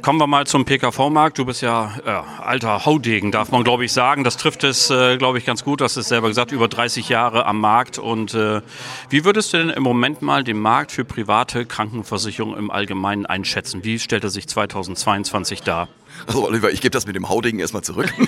Kommen 0.02 0.20
wir 0.20 0.28
mal 0.28 0.48
zum 0.48 0.64
PKV-Markt. 0.64 1.38
Du 1.38 1.46
bist 1.46 1.62
ja 1.62 1.92
äh, 2.06 2.10
alter 2.42 2.86
Haudegen, 2.86 3.32
darf 3.32 3.52
man 3.52 3.64
glaube 3.64 3.84
ich 3.84 3.92
sagen. 3.92 4.24
Das 4.24 4.38
trifft 4.38 4.64
es, 4.64 4.90
äh, 4.90 5.18
glaube 5.18 5.38
ich, 5.40 5.46
ganz 5.46 5.64
gut. 5.64 5.82
Du 5.82 5.84
hast 5.84 5.98
es 5.98 6.08
selber 6.08 6.30
gesagt, 6.30 6.54
über 6.54 6.70
30 6.70 7.10
Jahre 7.10 7.46
am 7.46 7.60
Markt. 7.60 8.00
Und 8.00 8.34
äh, 8.34 8.62
wie 9.10 9.26
würdest 9.26 9.52
du 9.52 9.58
denn 9.58 9.70
im 9.70 9.84
Moment 9.84 10.22
mal 10.22 10.44
den 10.46 10.60
Markt 10.60 10.94
für 10.94 11.04
private 11.04 11.66
Krankenversicherungen 11.66 12.58
im 12.58 12.72
Allgemeinen 12.72 13.26
einschätzen? 13.26 13.84
Wie 13.84 14.00
stellt 14.00 14.24
er 14.24 14.30
sich 14.30 14.48
2022 14.48 15.64
dar? 15.64 15.90
Also 16.28 16.48
Oliver, 16.48 16.72
ich 16.72 16.82
gebe 16.82 16.92
das 16.92 17.06
mit 17.06 17.16
dem 17.16 17.30
Haudegen 17.30 17.60
erstmal 17.60 17.84
zurück. 17.84 18.14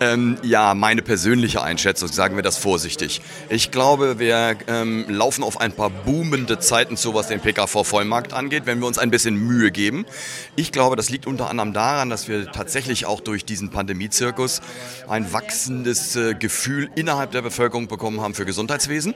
Ähm, 0.00 0.36
ja, 0.42 0.74
meine 0.74 1.02
persönliche 1.02 1.62
Einschätzung, 1.62 2.08
sagen 2.08 2.36
wir 2.36 2.44
das 2.44 2.56
vorsichtig. 2.56 3.20
Ich 3.48 3.72
glaube, 3.72 4.20
wir 4.20 4.56
ähm, 4.68 5.06
laufen 5.08 5.42
auf 5.42 5.60
ein 5.60 5.72
paar 5.72 5.90
boomende 5.90 6.60
Zeiten 6.60 6.96
zu, 6.96 7.14
was 7.14 7.26
den 7.26 7.40
PKV-Vollmarkt 7.40 8.32
angeht, 8.32 8.64
wenn 8.66 8.78
wir 8.78 8.86
uns 8.86 8.98
ein 8.98 9.10
bisschen 9.10 9.34
Mühe 9.34 9.72
geben. 9.72 10.06
Ich 10.54 10.70
glaube, 10.70 10.94
das 10.94 11.10
liegt 11.10 11.26
unter 11.26 11.50
anderem 11.50 11.72
daran, 11.72 12.10
dass 12.10 12.28
wir 12.28 12.52
tatsächlich 12.52 13.06
auch 13.06 13.20
durch 13.20 13.44
diesen 13.44 13.70
Pandemiezirkus 13.70 14.60
ein 15.08 15.32
wachsendes 15.32 16.14
äh, 16.14 16.34
Gefühl 16.34 16.90
innerhalb 16.94 17.32
der 17.32 17.42
Bevölkerung 17.42 17.88
bekommen 17.88 18.20
haben 18.20 18.34
für 18.34 18.44
Gesundheitswesen 18.44 19.14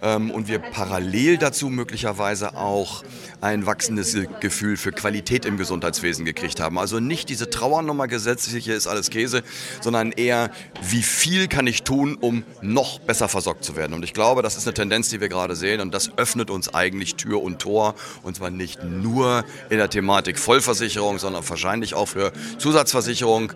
und 0.00 0.48
wir 0.48 0.58
parallel 0.58 1.38
dazu 1.38 1.68
möglicherweise 1.68 2.56
auch 2.56 3.04
ein 3.40 3.66
wachsendes 3.66 4.16
Gefühl 4.40 4.76
für 4.76 4.92
Qualität 4.92 5.44
im 5.44 5.56
Gesundheitswesen 5.56 6.24
gekriegt 6.24 6.60
haben. 6.60 6.78
Also 6.78 7.00
nicht 7.00 7.28
diese 7.28 7.48
Trauernummer 7.50 8.08
gesetzliche 8.08 8.72
ist 8.72 8.86
alles 8.86 9.10
Käse, 9.10 9.42
sondern 9.80 10.12
eher, 10.12 10.50
wie 10.82 11.02
viel 11.02 11.48
kann 11.48 11.66
ich 11.66 11.82
tun, 11.82 12.16
um 12.20 12.44
noch 12.60 12.98
besser 12.98 13.28
versorgt 13.28 13.64
zu 13.64 13.76
werden. 13.76 13.94
Und 13.94 14.04
ich 14.04 14.12
glaube, 14.12 14.42
das 14.42 14.56
ist 14.56 14.66
eine 14.66 14.74
Tendenz, 14.74 15.08
die 15.08 15.20
wir 15.20 15.28
gerade 15.28 15.56
sehen 15.56 15.80
und 15.80 15.94
das 15.94 16.16
öffnet 16.18 16.50
uns 16.50 16.72
eigentlich 16.74 17.16
Tür 17.16 17.42
und 17.42 17.60
Tor 17.60 17.94
und 18.22 18.36
zwar 18.36 18.50
nicht 18.50 18.84
nur 18.84 19.44
in 19.70 19.78
der 19.78 19.90
Thematik 19.90 20.38
Vollversicherung, 20.38 21.18
sondern 21.18 21.48
wahrscheinlich 21.48 21.94
auch 21.94 22.06
für 22.06 22.32
Zusatzversicherung, 22.58 23.52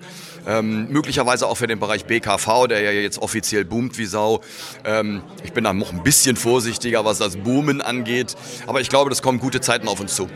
ähm, 0.46 0.88
möglicherweise 0.90 1.46
auch 1.46 1.56
für 1.56 1.66
den 1.66 1.80
Bereich 1.80 2.04
BKV, 2.04 2.66
der 2.68 2.80
ja 2.80 2.90
jetzt 2.90 3.18
offiziell 3.18 3.64
boomt 3.64 3.98
wie 3.98 4.06
Sau. 4.06 4.40
Ähm, 4.84 5.22
ich 5.42 5.52
bin 5.52 5.64
da 5.64 5.72
noch 5.72 5.92
ein 5.92 6.02
bisschen 6.02 6.33
vorsichtiger, 6.36 7.04
was 7.04 7.18
das 7.18 7.36
Boomen 7.36 7.80
angeht, 7.80 8.34
aber 8.66 8.80
ich 8.80 8.88
glaube, 8.88 9.10
das 9.10 9.22
kommen 9.22 9.38
gute 9.38 9.60
Zeiten 9.60 9.74
Zeiten 9.74 9.88
auf 9.88 10.00
uns 10.00 10.14
zu. 10.14 10.28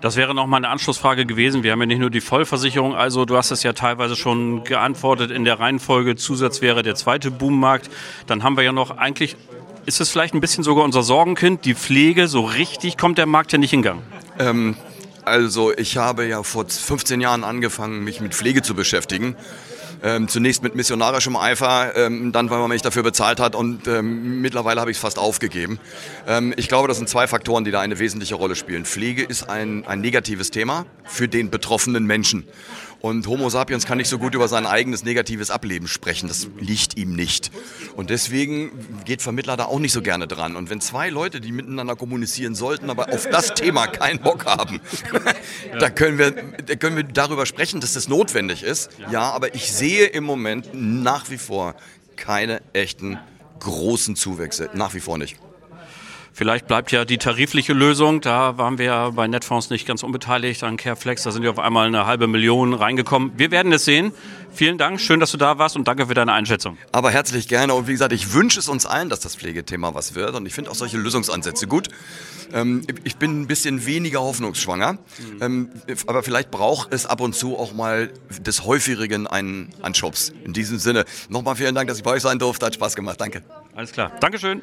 Das 0.00 0.16
wäre 0.16 0.34
noch 0.34 0.46
mal 0.46 0.58
eine 0.58 0.68
Anschlussfrage 0.68 1.26
gewesen. 1.26 1.64
Wir 1.64 1.72
haben 1.72 1.80
ja 1.80 1.86
nicht 1.86 1.98
nur 1.98 2.10
die 2.10 2.20
Vollversicherung, 2.20 2.94
also 2.94 3.24
du 3.24 3.36
hast 3.36 3.50
es 3.50 3.64
ja 3.64 3.72
teilweise 3.72 4.14
schon 4.14 4.62
geantwortet 4.62 5.32
in 5.32 5.44
der 5.44 5.58
Reihenfolge. 5.58 6.14
Zusatz 6.14 6.60
wäre 6.60 6.82
der 6.82 6.94
zweite 6.94 7.32
Boommarkt. 7.32 7.90
Dann 8.26 8.44
haben 8.44 8.56
wir 8.56 8.62
ja 8.62 8.72
noch 8.72 8.96
eigentlich, 8.96 9.36
ist 9.86 10.00
es 10.00 10.10
vielleicht 10.10 10.34
ein 10.34 10.40
bisschen 10.40 10.62
sogar 10.62 10.84
unser 10.84 11.02
Sorgenkind, 11.02 11.64
die 11.64 11.74
Pflege. 11.74 12.28
So 12.28 12.42
richtig 12.44 12.96
kommt 12.96 13.18
der 13.18 13.26
Markt 13.26 13.52
ja 13.52 13.58
nicht 13.58 13.72
in 13.72 13.82
Gang. 13.82 14.02
Ähm, 14.38 14.76
also 15.24 15.72
ich 15.76 15.96
habe 15.96 16.26
ja 16.26 16.44
vor 16.44 16.66
15 16.68 17.20
Jahren 17.20 17.42
angefangen, 17.42 18.04
mich 18.04 18.20
mit 18.20 18.34
Pflege 18.34 18.62
zu 18.62 18.74
beschäftigen. 18.74 19.36
Ähm, 20.02 20.28
zunächst 20.28 20.62
mit 20.62 20.74
missionarischem 20.74 21.36
Eifer, 21.36 21.96
ähm, 21.96 22.32
dann 22.32 22.50
weil 22.50 22.58
man 22.58 22.68
mich 22.68 22.82
dafür 22.82 23.02
bezahlt 23.02 23.40
hat 23.40 23.54
und 23.54 23.86
ähm, 23.86 24.40
mittlerweile 24.40 24.80
habe 24.80 24.90
ich 24.90 24.96
es 24.96 25.00
fast 25.00 25.18
aufgegeben. 25.18 25.78
Ähm, 26.26 26.54
ich 26.56 26.68
glaube, 26.68 26.88
das 26.88 26.98
sind 26.98 27.08
zwei 27.08 27.26
Faktoren, 27.26 27.64
die 27.64 27.70
da 27.70 27.80
eine 27.80 27.98
wesentliche 27.98 28.34
Rolle 28.34 28.56
spielen. 28.56 28.84
Pflege 28.84 29.24
ist 29.24 29.48
ein, 29.48 29.86
ein 29.86 30.00
negatives 30.00 30.50
Thema 30.50 30.86
für 31.04 31.28
den 31.28 31.50
betroffenen 31.50 32.04
Menschen. 32.04 32.44
Und 33.00 33.26
Homo 33.28 33.48
sapiens 33.48 33.86
kann 33.86 33.98
nicht 33.98 34.08
so 34.08 34.18
gut 34.18 34.34
über 34.34 34.48
sein 34.48 34.66
eigenes 34.66 35.04
negatives 35.04 35.50
Ableben 35.50 35.86
sprechen. 35.86 36.26
Das 36.28 36.48
liegt 36.58 36.98
ihm 36.98 37.14
nicht. 37.14 37.52
Und 37.94 38.10
deswegen 38.10 38.72
geht 39.04 39.22
Vermittler 39.22 39.56
da 39.56 39.66
auch 39.66 39.78
nicht 39.78 39.92
so 39.92 40.02
gerne 40.02 40.26
dran. 40.26 40.56
Und 40.56 40.68
wenn 40.68 40.80
zwei 40.80 41.08
Leute, 41.08 41.40
die 41.40 41.52
miteinander 41.52 41.94
kommunizieren 41.94 42.56
sollten, 42.56 42.90
aber 42.90 43.12
auf 43.12 43.28
das 43.28 43.54
Thema 43.54 43.86
keinen 43.86 44.18
Bock 44.18 44.46
haben, 44.46 44.80
da, 45.78 45.90
können 45.90 46.18
wir, 46.18 46.32
da 46.32 46.74
können 46.74 46.96
wir 46.96 47.04
darüber 47.04 47.46
sprechen, 47.46 47.80
dass 47.80 47.92
das 47.92 48.08
notwendig 48.08 48.64
ist. 48.64 48.90
Ja, 49.10 49.30
aber 49.30 49.54
ich 49.54 49.72
sehe 49.72 50.06
im 50.06 50.24
Moment 50.24 50.70
nach 50.72 51.30
wie 51.30 51.38
vor 51.38 51.76
keine 52.16 52.62
echten 52.72 53.18
großen 53.60 54.16
Zuwächse. 54.16 54.70
Nach 54.74 54.94
wie 54.94 55.00
vor 55.00 55.18
nicht. 55.18 55.38
Vielleicht 56.38 56.68
bleibt 56.68 56.92
ja 56.92 57.04
die 57.04 57.18
tarifliche 57.18 57.72
Lösung. 57.72 58.20
Da 58.20 58.56
waren 58.58 58.78
wir 58.78 58.84
ja 58.84 59.10
bei 59.10 59.26
Netfonds 59.26 59.70
nicht 59.70 59.88
ganz 59.88 60.04
unbeteiligt 60.04 60.62
an 60.62 60.76
Careflex. 60.76 61.24
Da 61.24 61.32
sind 61.32 61.42
ja 61.42 61.50
auf 61.50 61.58
einmal 61.58 61.88
eine 61.88 62.06
halbe 62.06 62.28
Million 62.28 62.74
reingekommen. 62.74 63.32
Wir 63.36 63.50
werden 63.50 63.72
es 63.72 63.84
sehen. 63.84 64.12
Vielen 64.52 64.78
Dank. 64.78 65.00
Schön, 65.00 65.18
dass 65.18 65.32
du 65.32 65.36
da 65.36 65.58
warst 65.58 65.74
und 65.74 65.88
danke 65.88 66.06
für 66.06 66.14
deine 66.14 66.32
Einschätzung. 66.32 66.78
Aber 66.92 67.10
herzlich 67.10 67.48
gerne. 67.48 67.74
Und 67.74 67.88
wie 67.88 67.92
gesagt, 67.92 68.12
ich 68.12 68.34
wünsche 68.34 68.60
es 68.60 68.68
uns 68.68 68.86
allen, 68.86 69.08
dass 69.08 69.18
das 69.18 69.34
Pflegethema 69.34 69.94
was 69.94 70.14
wird. 70.14 70.36
Und 70.36 70.46
ich 70.46 70.54
finde 70.54 70.70
auch 70.70 70.76
solche 70.76 70.96
Lösungsansätze 70.96 71.66
gut. 71.66 71.88
Ähm, 72.52 72.86
ich 73.02 73.16
bin 73.16 73.42
ein 73.42 73.48
bisschen 73.48 73.84
weniger 73.84 74.20
hoffnungsschwanger. 74.20 74.92
Mhm. 74.92 75.42
Ähm, 75.42 75.70
aber 76.06 76.22
vielleicht 76.22 76.52
braucht 76.52 76.94
es 76.94 77.04
ab 77.04 77.20
und 77.20 77.34
zu 77.34 77.58
auch 77.58 77.72
mal 77.72 78.12
des 78.38 78.64
häufigeren 78.64 79.26
einen 79.26 79.70
Anschubs. 79.82 80.32
In 80.44 80.52
diesem 80.52 80.78
Sinne, 80.78 81.04
nochmal 81.28 81.56
vielen 81.56 81.74
Dank, 81.74 81.88
dass 81.88 81.98
ich 81.98 82.04
bei 82.04 82.12
euch 82.12 82.22
sein 82.22 82.38
durfte. 82.38 82.64
Hat 82.64 82.74
Spaß 82.74 82.94
gemacht. 82.94 83.20
Danke. 83.20 83.42
Alles 83.74 83.90
klar. 83.90 84.12
Dankeschön. 84.20 84.62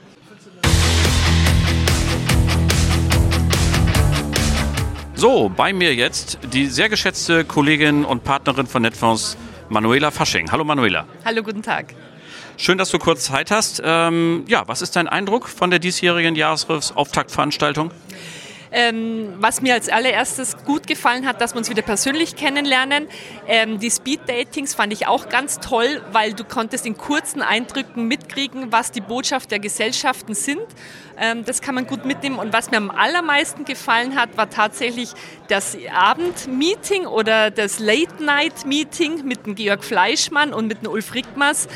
So, 5.18 5.48
bei 5.48 5.72
mir 5.72 5.96
jetzt 5.96 6.40
die 6.52 6.66
sehr 6.66 6.90
geschätzte 6.90 7.46
Kollegin 7.46 8.04
und 8.04 8.26
Partnerin 8.26 8.68
von 8.68 8.82
Netfonds, 8.82 9.38
Manuela 9.70 10.12
Fasching. 10.12 10.52
Hallo 10.52 10.66
Manuela. 10.66 11.06
Hallo, 11.24 11.42
guten 11.42 11.62
Tag. 11.64 11.94
Schön, 12.58 12.78
dass 12.78 12.90
du 12.90 13.00
kurz 13.00 13.24
Zeit 13.24 13.50
hast. 13.50 13.82
Ähm, 13.84 14.44
ja, 14.48 14.68
was 14.68 14.82
ist 14.82 14.98
dein 14.98 15.08
Eindruck 15.08 15.48
von 15.48 15.70
der 15.70 15.80
diesjährigen 15.80 16.36
Jahresrifts-Auftaktveranstaltung? 16.36 17.92
Ähm, 18.78 19.36
was 19.40 19.62
mir 19.62 19.74
als 19.74 19.88
allererstes 19.88 20.58
gut 20.66 20.86
gefallen 20.86 21.26
hat, 21.26 21.40
dass 21.40 21.54
wir 21.54 21.60
uns 21.60 21.70
wieder 21.70 21.82
persönlich 21.82 22.36
kennenlernen. 22.36 23.08
Ähm, 23.48 23.80
die 23.80 23.90
Speed-Datings 23.90 24.76
fand 24.76 24.92
ich 24.92 25.08
auch 25.08 25.30
ganz 25.30 25.62
toll, 25.62 26.02
weil 26.12 26.34
du 26.34 26.44
konntest 26.44 26.86
in 26.86 26.98
kurzen 26.98 27.42
Eindrücken 27.42 28.10
mitkriegen, 28.10 28.74
was 28.74 28.92
die 28.92 29.00
Botschaft 29.00 29.52
der 29.52 29.60
Gesellschaften 29.60 30.34
sind. 30.34 30.60
Ähm, 31.18 31.46
das 31.46 31.62
kann 31.62 31.74
man 31.74 31.88
gut 31.88 32.04
mitnehmen. 32.04 32.38
Und 32.38 32.52
was 32.52 32.70
mir 32.70 32.76
am 32.76 32.92
allermeisten 32.92 33.64
gefallen 33.64 34.18
hat, 34.20 34.36
war 34.36 34.50
tatsächlich 34.50 35.12
das 35.48 35.78
Abendmeeting 35.94 37.06
oder 37.06 37.52
das 37.52 37.80
Late-Night-Meeting 37.80 39.24
mit 39.24 39.46
dem 39.46 39.56
Georg 39.56 39.86
Fleischmann 39.86 40.54
und 40.54 40.68
mit 40.68 40.82
dem 40.82 40.92
Ulf 40.92 41.14
Rickmers 41.14 41.70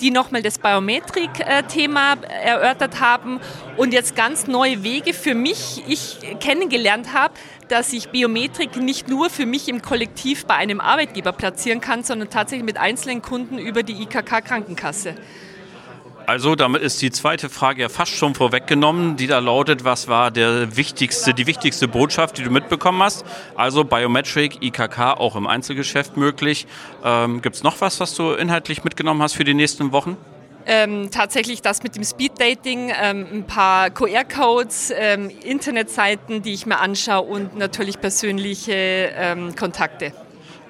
die 0.00 0.10
nochmal 0.10 0.42
das 0.42 0.58
Biometrik-Thema 0.58 2.16
erörtert 2.44 3.00
haben 3.00 3.40
und 3.76 3.92
jetzt 3.92 4.16
ganz 4.16 4.46
neue 4.46 4.82
Wege 4.82 5.14
für 5.14 5.34
mich, 5.34 5.82
ich 5.86 6.18
kennengelernt 6.40 7.14
habe, 7.14 7.34
dass 7.68 7.92
ich 7.92 8.08
Biometrik 8.08 8.76
nicht 8.76 9.08
nur 9.08 9.30
für 9.30 9.46
mich 9.46 9.68
im 9.68 9.80
Kollektiv 9.80 10.46
bei 10.46 10.54
einem 10.54 10.80
Arbeitgeber 10.80 11.32
platzieren 11.32 11.80
kann, 11.80 12.02
sondern 12.02 12.30
tatsächlich 12.30 12.64
mit 12.64 12.78
einzelnen 12.78 13.22
Kunden 13.22 13.58
über 13.58 13.82
die 13.82 14.02
IKK-Krankenkasse. 14.02 15.14
Also 16.30 16.54
damit 16.54 16.80
ist 16.82 17.02
die 17.02 17.10
zweite 17.10 17.48
Frage 17.48 17.82
ja 17.82 17.88
fast 17.88 18.12
schon 18.12 18.36
vorweggenommen, 18.36 19.16
die 19.16 19.26
da 19.26 19.40
lautet, 19.40 19.82
was 19.82 20.06
war 20.06 20.30
der 20.30 20.76
wichtigste, 20.76 21.34
die 21.34 21.48
wichtigste 21.48 21.88
Botschaft, 21.88 22.38
die 22.38 22.44
du 22.44 22.50
mitbekommen 22.50 23.02
hast? 23.02 23.24
Also 23.56 23.82
Biometric, 23.82 24.62
IKK 24.62 25.14
auch 25.18 25.34
im 25.34 25.48
Einzelgeschäft 25.48 26.16
möglich. 26.16 26.68
Ähm, 27.04 27.42
Gibt 27.42 27.56
es 27.56 27.64
noch 27.64 27.80
was, 27.80 27.98
was 27.98 28.14
du 28.14 28.30
inhaltlich 28.34 28.84
mitgenommen 28.84 29.20
hast 29.20 29.32
für 29.32 29.42
die 29.42 29.54
nächsten 29.54 29.90
Wochen? 29.90 30.16
Ähm, 30.66 31.10
tatsächlich 31.10 31.62
das 31.62 31.82
mit 31.82 31.96
dem 31.96 32.04
Speed-Dating, 32.04 32.92
ähm, 33.02 33.26
ein 33.32 33.46
paar 33.48 33.90
QR-Codes, 33.90 34.92
ähm, 34.96 35.32
Internetseiten, 35.42 36.42
die 36.42 36.52
ich 36.52 36.64
mir 36.64 36.78
anschaue 36.78 37.26
und 37.26 37.58
natürlich 37.58 38.00
persönliche 38.00 38.72
ähm, 39.16 39.56
Kontakte. 39.56 40.12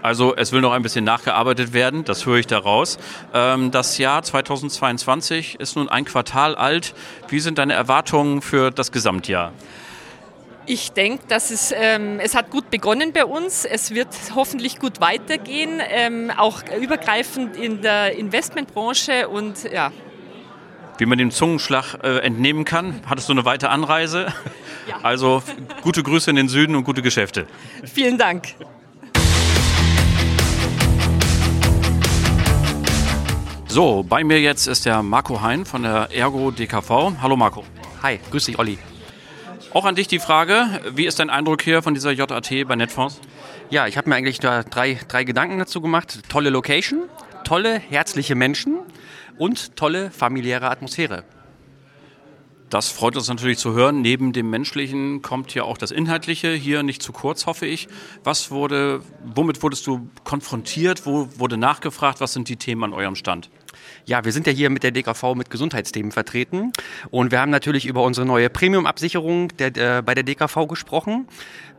Also 0.03 0.35
es 0.35 0.53
will 0.53 0.61
noch 0.61 0.73
ein 0.73 0.83
bisschen 0.83 1.05
nachgearbeitet 1.05 1.73
werden, 1.73 2.05
das 2.05 2.25
höre 2.25 2.39
ich 2.39 2.47
daraus. 2.47 2.99
Ähm, 3.35 3.71
das 3.71 3.99
Jahr 3.99 4.23
2022 4.23 5.61
ist 5.61 5.77
nun 5.77 5.89
ein 5.89 6.05
Quartal 6.05 6.55
alt. 6.55 6.95
Wie 7.29 7.41
sind 7.41 7.59
deine 7.59 7.75
Erwartungen 7.75 8.41
für 8.41 8.71
das 8.71 8.93
Gesamtjahr? 8.93 9.53
Ich 10.67 10.93
denke, 10.93 11.25
dass 11.29 11.51
es, 11.51 11.75
ähm, 11.77 12.21
es 12.21 12.35
hat 12.35 12.51
gut 12.51 12.71
begonnen 12.71 13.13
bei 13.13 13.25
uns. 13.25 13.65
Es 13.65 13.93
wird 13.93 14.09
hoffentlich 14.35 14.79
gut 14.79 15.01
weitergehen, 15.01 15.81
ähm, 15.91 16.31
auch 16.37 16.63
übergreifend 16.81 17.57
in 17.57 17.83
der 17.83 18.17
Investmentbranche 18.17 19.29
und 19.29 19.65
ja. 19.71 19.91
Wie 20.99 21.07
man 21.07 21.19
dem 21.19 21.31
Zungenschlag 21.31 21.95
äh, 22.03 22.19
entnehmen 22.19 22.65
kann, 22.65 23.01
hattest 23.07 23.29
du 23.29 23.33
eine 23.33 23.45
weite 23.45 23.71
Anreise. 23.71 24.33
Ja. 24.89 25.01
Also 25.03 25.43
gute 25.83 26.03
Grüße 26.03 26.31
in 26.31 26.37
den 26.37 26.49
Süden 26.49 26.75
und 26.75 26.85
gute 26.85 27.03
Geschäfte. 27.03 27.47
Vielen 27.85 28.17
Dank. 28.17 28.55
So, 33.71 34.03
bei 34.03 34.25
mir 34.25 34.41
jetzt 34.41 34.67
ist 34.67 34.85
der 34.85 35.01
Marco 35.01 35.43
Hein 35.43 35.65
von 35.65 35.85
der 35.85 36.09
Ergo 36.13 36.51
DKV. 36.51 37.13
Hallo 37.23 37.37
Marco. 37.37 37.63
Hi, 38.03 38.19
grüß 38.33 38.47
dich 38.47 38.59
Olli. 38.59 38.79
Auch 39.73 39.85
an 39.85 39.95
dich 39.95 40.09
die 40.09 40.19
Frage, 40.19 40.67
wie 40.97 41.07
ist 41.07 41.21
dein 41.21 41.31
Eindruck 41.31 41.63
hier 41.63 41.81
von 41.81 41.95
dieser 41.95 42.11
JAT 42.11 42.51
bei 42.67 42.75
Netfonds? 42.75 43.21
Ja, 43.71 43.87
ich 43.87 43.97
habe 43.97 44.09
mir 44.09 44.17
eigentlich 44.17 44.41
da 44.41 44.65
drei, 44.65 44.99
drei 45.07 45.23
Gedanken 45.23 45.61
dazu 45.61 45.81
gemacht. 45.81 46.19
Tolle 46.29 46.51
Location, 46.51 47.05
tolle, 47.45 47.79
herzliche 47.79 48.35
Menschen 48.35 48.81
und 49.39 49.77
tolle 49.77 50.11
familiäre 50.11 50.69
Atmosphäre. 50.69 51.23
Das 52.71 52.89
freut 52.89 53.17
uns 53.17 53.27
natürlich 53.27 53.59
zu 53.59 53.75
hören. 53.75 54.01
Neben 54.01 54.33
dem 54.33 54.49
Menschlichen 54.49 55.23
kommt 55.23 55.53
ja 55.55 55.65
auch 55.65 55.77
das 55.77 55.91
Inhaltliche 55.91 56.53
hier 56.53 56.85
nicht 56.85 57.03
zu 57.03 57.11
kurz, 57.11 57.47
hoffe 57.47 57.67
ich. 57.67 57.89
Was 58.23 58.53
wurde, 58.53 59.03
womit 59.35 59.61
wurdest 59.65 59.89
du 59.89 60.09
konfrontiert? 60.23 61.05
Wo 61.05 61.29
wurde 61.37 61.57
nachgefragt? 61.57 62.21
Was 62.21 62.33
sind 62.33 62.49
die 62.49 62.55
Themen 62.55 62.85
an 62.85 62.93
eurem 62.93 63.17
Stand? 63.17 63.51
Ja, 64.07 64.25
wir 64.25 64.31
sind 64.31 64.47
ja 64.47 64.53
hier 64.53 64.71
mit 64.71 64.85
der 64.85 64.93
DKV 64.93 65.35
mit 65.35 65.51
Gesundheitsthemen 65.51 66.13
vertreten 66.13 66.73
und 67.11 67.33
wir 67.33 67.41
haben 67.41 67.51
natürlich 67.51 67.87
über 67.87 68.05
unsere 68.05 68.25
neue 68.25 68.49
Premium-Absicherung 68.49 69.51
äh, 69.59 70.03
bei 70.05 70.15
der 70.15 70.23
DKV 70.23 70.69
gesprochen. 70.69 71.27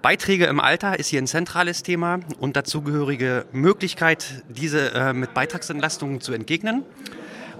Beiträge 0.01 0.45
im 0.45 0.59
Alter 0.59 0.99
ist 0.99 1.07
hier 1.07 1.21
ein 1.21 1.27
zentrales 1.27 1.83
Thema 1.83 2.19
und 2.39 2.57
dazugehörige 2.57 3.45
Möglichkeit, 3.53 4.43
diese 4.49 4.93
äh, 4.93 5.13
mit 5.13 5.33
Beitragsentlastungen 5.33 6.19
zu 6.19 6.33
entgegnen. 6.33 6.83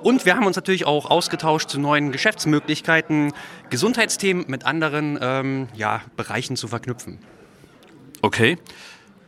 Und 0.03 0.25
wir 0.25 0.35
haben 0.35 0.45
uns 0.45 0.55
natürlich 0.55 0.85
auch 0.85 1.09
ausgetauscht 1.09 1.69
zu 1.69 1.79
neuen 1.79 2.11
Geschäftsmöglichkeiten, 2.11 3.33
Gesundheitsthemen 3.69 4.45
mit 4.47 4.65
anderen 4.65 5.19
ähm, 5.21 5.67
ja, 5.75 6.01
Bereichen 6.17 6.55
zu 6.55 6.67
verknüpfen. 6.67 7.19
Okay. 8.21 8.57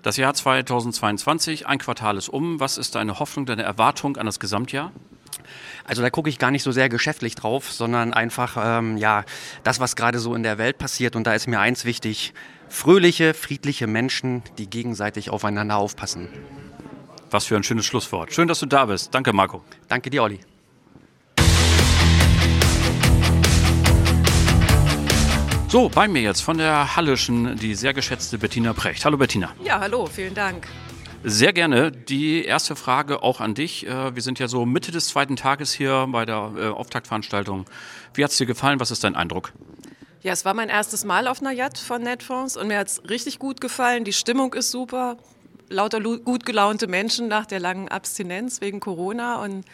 Das 0.01 0.17
Jahr 0.17 0.33
2022, 0.33 1.65
ein 1.65 1.77
Quartal 1.77 2.17
ist 2.17 2.27
um. 2.27 2.59
Was 2.59 2.77
ist 2.77 2.95
deine 2.95 3.19
Hoffnung, 3.19 3.45
deine 3.45 3.63
Erwartung 3.63 4.17
an 4.17 4.25
das 4.25 4.39
Gesamtjahr? 4.39 4.91
Also 5.85 6.01
da 6.01 6.09
gucke 6.09 6.29
ich 6.29 6.39
gar 6.39 6.51
nicht 6.51 6.63
so 6.63 6.71
sehr 6.71 6.89
geschäftlich 6.89 7.35
drauf, 7.35 7.71
sondern 7.71 8.13
einfach 8.13 8.57
ähm, 8.59 8.97
ja 8.97 9.23
das, 9.63 9.79
was 9.79 9.95
gerade 9.95 10.19
so 10.19 10.35
in 10.35 10.43
der 10.43 10.57
Welt 10.57 10.77
passiert. 10.77 11.15
Und 11.15 11.25
da 11.25 11.33
ist 11.33 11.47
mir 11.47 11.59
eins 11.59 11.85
wichtig: 11.85 12.33
fröhliche, 12.67 13.33
friedliche 13.33 13.87
Menschen, 13.87 14.43
die 14.57 14.69
gegenseitig 14.69 15.29
aufeinander 15.29 15.77
aufpassen. 15.77 16.27
Was 17.31 17.45
für 17.45 17.55
ein 17.55 17.63
schönes 17.63 17.85
Schlusswort. 17.85 18.33
Schön, 18.33 18.47
dass 18.47 18.59
du 18.59 18.65
da 18.65 18.85
bist. 18.85 19.13
Danke, 19.13 19.33
Marco. 19.33 19.63
Danke 19.87 20.09
dir, 20.09 20.23
Olli. 20.23 20.39
So, 25.73 25.89
bei 25.89 26.07
mir 26.07 26.21
jetzt 26.21 26.41
von 26.41 26.59
der 26.59 26.95
Hallischen 26.95 27.55
die 27.57 27.73
sehr 27.73 27.95
geschätzte 27.95 28.37
Bettina 28.37 28.73
Precht. 28.73 29.05
Hallo 29.05 29.17
Bettina. 29.17 29.55
Ja, 29.63 29.79
hallo, 29.79 30.05
vielen 30.05 30.35
Dank. 30.35 30.67
Sehr 31.23 31.51
gerne. 31.51 31.91
Die 31.91 32.45
erste 32.45 32.75
Frage 32.75 33.23
auch 33.23 33.41
an 33.41 33.55
dich. 33.55 33.87
Äh, 33.87 34.13
wir 34.13 34.21
sind 34.21 34.37
ja 34.37 34.47
so 34.47 34.67
Mitte 34.67 34.91
des 34.91 35.07
zweiten 35.07 35.35
Tages 35.35 35.73
hier 35.73 36.07
bei 36.11 36.25
der 36.27 36.51
äh, 36.55 36.67
Auftaktveranstaltung. 36.67 37.65
Wie 38.13 38.23
hat 38.23 38.29
es 38.29 38.37
dir 38.37 38.45
gefallen? 38.45 38.79
Was 38.79 38.91
ist 38.91 39.03
dein 39.03 39.15
Eindruck? 39.15 39.51
Ja, 40.21 40.33
es 40.33 40.45
war 40.45 40.53
mein 40.53 40.69
erstes 40.69 41.05
Mal 41.05 41.27
auf 41.27 41.41
einer 41.41 41.53
Yacht 41.53 41.79
von 41.79 42.03
Netfonds 42.03 42.55
und 42.55 42.67
mir 42.67 42.77
hat 42.77 42.89
es 42.89 43.09
richtig 43.09 43.39
gut 43.39 43.59
gefallen. 43.59 44.03
Die 44.03 44.13
Stimmung 44.13 44.53
ist 44.53 44.69
super. 44.69 45.17
Lauter 45.69 46.01
gut 46.01 46.45
gelaunte 46.45 46.85
Menschen 46.85 47.27
nach 47.27 47.47
der 47.47 47.59
langen 47.59 47.87
Abstinenz 47.87 48.61
wegen 48.61 48.79
Corona 48.79 49.41
und 49.41 49.65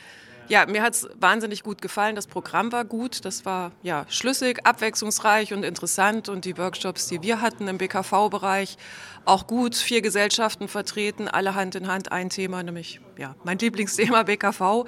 ja, 0.49 0.65
mir 0.65 0.81
hat 0.81 0.95
es 0.95 1.07
wahnsinnig 1.19 1.63
gut 1.63 1.81
gefallen. 1.81 2.15
Das 2.15 2.27
Programm 2.27 2.71
war 2.71 2.83
gut. 2.83 3.23
Das 3.23 3.45
war 3.45 3.71
ja 3.83 4.05
schlüssig, 4.09 4.65
abwechslungsreich 4.65 5.53
und 5.53 5.63
interessant. 5.63 6.27
Und 6.27 6.45
die 6.45 6.57
Workshops, 6.57 7.07
die 7.07 7.21
wir 7.21 7.39
hatten 7.41 7.67
im 7.67 7.77
BKV-Bereich, 7.77 8.77
auch 9.25 9.47
gut. 9.47 9.75
Vier 9.75 10.01
Gesellschaften 10.01 10.67
vertreten, 10.67 11.27
alle 11.27 11.55
Hand 11.55 11.75
in 11.75 11.88
Hand. 11.88 12.12
Ein 12.12 12.29
Thema, 12.29 12.63
nämlich 12.63 12.99
ja, 13.17 13.35
mein 13.43 13.59
Lieblingsthema 13.59 14.23
BKV. 14.23 14.85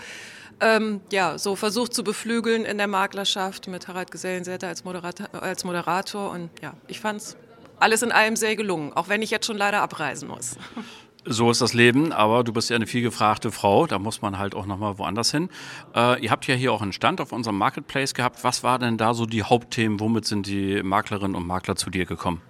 Ähm, 0.60 1.02
ja, 1.12 1.38
so 1.38 1.56
versucht 1.56 1.93
zu 1.93 2.04
beflügeln 2.04 2.65
in 2.65 2.78
der 2.78 2.88
Maklerschaft 2.88 3.67
mit 3.67 3.88
Harald 3.88 4.12
Gesellensetter 4.12 4.67
als 4.67 4.84
Moderator, 4.84 5.28
als 5.41 5.63
Moderator. 5.63 6.32
Und 6.32 6.50
ja, 6.62 6.74
ich 6.88 7.00
fand 7.00 7.21
es 7.21 7.38
alles 7.80 8.02
in 8.04 8.12
allem 8.12 8.36
sehr 8.36 8.56
gelungen, 8.56 8.93
auch 8.93 9.10
wenn 9.10 9.21
ich 9.21 9.32
jetzt 9.32 9.45
schon 9.45 9.58
leider 9.58 9.82
abreisen 9.82 10.28
muss. 10.28 10.56
So 11.24 11.52
ist 11.52 11.62
das 11.62 11.76
Leben, 11.76 12.12
aber 12.12 12.44
du 12.44 12.52
bist 12.52 12.72
ja 12.72 12.76
eine 12.76 12.88
vielgefragte 12.88 13.52
Frau, 13.52 13.86
da 13.86 14.00
muss 14.00 14.24
man 14.24 14.40
halt 14.40 14.56
auch 14.56 14.66
nochmal 14.66 14.98
woanders 14.98 15.30
hin. 15.30 15.50
Äh, 15.96 16.20
ihr 16.24 16.32
habt 16.32 16.48
ja 16.48 16.56
hier 16.56 16.74
auch 16.74 16.82
einen 16.82 16.94
Stand 16.94 17.22
auf 17.22 17.32
unserem 17.32 17.60
Marketplace 17.60 18.16
gehabt. 18.16 18.44
Was 18.44 18.64
war 18.64 18.80
denn 18.80 18.98
da 18.98 19.14
so 19.14 19.28
die 19.28 19.44
Hauptthemen? 19.44 20.00
Womit 20.00 20.26
sind 20.26 20.48
die 20.48 20.82
Maklerinnen 20.82 21.36
und 21.36 21.46
Makler 21.46 21.76
zu 21.76 21.92
dir 21.92 22.06
gekommen? 22.06 22.42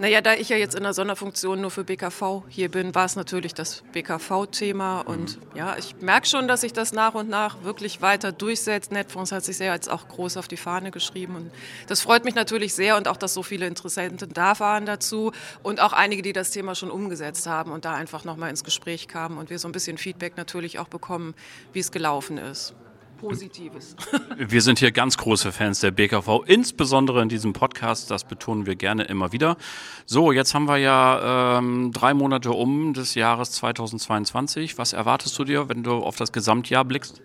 Naja, 0.00 0.22
da 0.22 0.32
ich 0.32 0.48
ja 0.48 0.56
jetzt 0.56 0.74
in 0.74 0.82
der 0.82 0.94
Sonderfunktion 0.94 1.60
nur 1.60 1.70
für 1.70 1.84
BKV 1.84 2.44
hier 2.48 2.70
bin, 2.70 2.94
war 2.94 3.04
es 3.04 3.16
natürlich 3.16 3.52
das 3.52 3.82
BKV-Thema. 3.92 5.02
Und 5.02 5.36
mhm. 5.36 5.58
ja, 5.58 5.76
ich 5.76 5.94
merke 6.00 6.26
schon, 6.26 6.48
dass 6.48 6.62
sich 6.62 6.72
das 6.72 6.94
nach 6.94 7.12
und 7.12 7.28
nach 7.28 7.64
wirklich 7.64 8.00
weiter 8.00 8.32
durchsetzt. 8.32 8.92
Netfonds 8.92 9.30
hat 9.30 9.44
sich 9.44 9.58
sehr 9.58 9.74
jetzt 9.74 9.90
auch 9.90 10.08
groß 10.08 10.38
auf 10.38 10.48
die 10.48 10.56
Fahne 10.56 10.90
geschrieben. 10.90 11.36
Und 11.36 11.50
das 11.86 12.00
freut 12.00 12.24
mich 12.24 12.34
natürlich 12.34 12.72
sehr 12.72 12.96
und 12.96 13.08
auch, 13.08 13.18
dass 13.18 13.34
so 13.34 13.42
viele 13.42 13.66
Interessenten 13.66 14.32
da 14.32 14.58
waren 14.58 14.86
dazu 14.86 15.32
und 15.62 15.80
auch 15.80 15.92
einige, 15.92 16.22
die 16.22 16.32
das 16.32 16.50
Thema 16.50 16.74
schon 16.74 16.90
umgesetzt 16.90 17.46
haben 17.46 17.70
und 17.70 17.84
da 17.84 17.92
einfach 17.92 18.24
nochmal 18.24 18.48
ins 18.48 18.64
Gespräch 18.64 19.06
kamen 19.06 19.36
und 19.36 19.50
wir 19.50 19.58
so 19.58 19.68
ein 19.68 19.72
bisschen 19.72 19.98
Feedback 19.98 20.38
natürlich 20.38 20.78
auch 20.78 20.88
bekommen, 20.88 21.34
wie 21.74 21.80
es 21.80 21.92
gelaufen 21.92 22.38
ist. 22.38 22.74
Positives. 23.20 23.96
Wir 24.38 24.62
sind 24.62 24.78
hier 24.78 24.92
ganz 24.92 25.18
große 25.18 25.52
Fans 25.52 25.80
der 25.80 25.90
BKV, 25.90 26.42
insbesondere 26.46 27.20
in 27.20 27.28
diesem 27.28 27.52
Podcast. 27.52 28.10
Das 28.10 28.24
betonen 28.24 28.64
wir 28.64 28.76
gerne 28.76 29.04
immer 29.04 29.32
wieder. 29.32 29.56
So, 30.06 30.32
jetzt 30.32 30.54
haben 30.54 30.66
wir 30.66 30.78
ja 30.78 31.58
ähm, 31.58 31.92
drei 31.92 32.14
Monate 32.14 32.50
um 32.52 32.94
des 32.94 33.14
Jahres 33.14 33.52
2022. 33.52 34.78
Was 34.78 34.94
erwartest 34.94 35.38
du 35.38 35.44
dir, 35.44 35.68
wenn 35.68 35.82
du 35.82 35.92
auf 35.96 36.16
das 36.16 36.32
Gesamtjahr 36.32 36.84
blickst? 36.84 37.20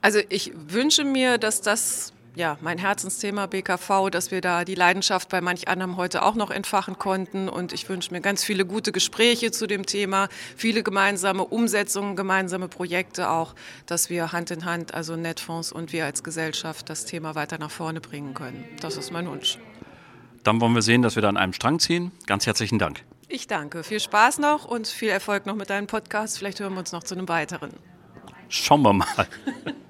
Also 0.00 0.18
ich 0.28 0.52
wünsche 0.56 1.04
mir, 1.04 1.38
dass 1.38 1.60
das 1.60 2.12
ja, 2.36 2.56
mein 2.60 2.78
Herzensthema 2.78 3.46
BKV, 3.46 4.10
dass 4.10 4.30
wir 4.30 4.40
da 4.40 4.64
die 4.64 4.74
Leidenschaft 4.74 5.28
bei 5.28 5.40
manch 5.40 5.68
anderem 5.68 5.96
heute 5.96 6.22
auch 6.22 6.34
noch 6.34 6.50
entfachen 6.50 6.98
konnten. 6.98 7.48
Und 7.48 7.72
ich 7.72 7.88
wünsche 7.88 8.12
mir 8.12 8.20
ganz 8.20 8.44
viele 8.44 8.64
gute 8.64 8.92
Gespräche 8.92 9.50
zu 9.50 9.66
dem 9.66 9.84
Thema, 9.84 10.28
viele 10.56 10.82
gemeinsame 10.82 11.44
Umsetzungen, 11.44 12.16
gemeinsame 12.16 12.68
Projekte 12.68 13.30
auch, 13.30 13.54
dass 13.86 14.10
wir 14.10 14.32
Hand 14.32 14.50
in 14.50 14.64
Hand, 14.64 14.94
also 14.94 15.16
Netfonds 15.16 15.72
und 15.72 15.92
wir 15.92 16.04
als 16.04 16.22
Gesellschaft, 16.22 16.88
das 16.88 17.04
Thema 17.04 17.34
weiter 17.34 17.58
nach 17.58 17.70
vorne 17.70 18.00
bringen 18.00 18.34
können. 18.34 18.64
Das 18.80 18.96
ist 18.96 19.10
mein 19.10 19.28
Wunsch. 19.28 19.58
Dann 20.44 20.60
wollen 20.60 20.74
wir 20.74 20.82
sehen, 20.82 21.02
dass 21.02 21.16
wir 21.16 21.22
da 21.22 21.28
an 21.28 21.36
einem 21.36 21.52
Strang 21.52 21.80
ziehen. 21.80 22.12
Ganz 22.26 22.46
herzlichen 22.46 22.78
Dank. 22.78 23.04
Ich 23.28 23.46
danke. 23.46 23.84
Viel 23.84 24.00
Spaß 24.00 24.38
noch 24.38 24.64
und 24.64 24.86
viel 24.86 25.10
Erfolg 25.10 25.46
noch 25.46 25.54
mit 25.54 25.70
deinem 25.70 25.86
Podcast. 25.86 26.38
Vielleicht 26.38 26.60
hören 26.60 26.72
wir 26.74 26.80
uns 26.80 26.92
noch 26.92 27.04
zu 27.04 27.14
einem 27.14 27.28
weiteren. 27.28 27.72
Schauen 28.48 28.82
wir 28.82 28.92
mal. 28.92 29.06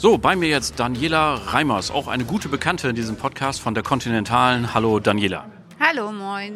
So, 0.00 0.16
bei 0.16 0.36
mir 0.36 0.48
jetzt 0.48 0.78
Daniela 0.78 1.34
Reimers, 1.34 1.90
auch 1.90 2.06
eine 2.06 2.24
gute 2.24 2.48
Bekannte 2.48 2.90
in 2.90 2.94
diesem 2.94 3.16
Podcast 3.16 3.60
von 3.60 3.74
der 3.74 3.82
Continentalen. 3.82 4.72
Hallo 4.72 5.00
Daniela. 5.00 5.46
Hallo, 5.80 6.12
moin. 6.12 6.54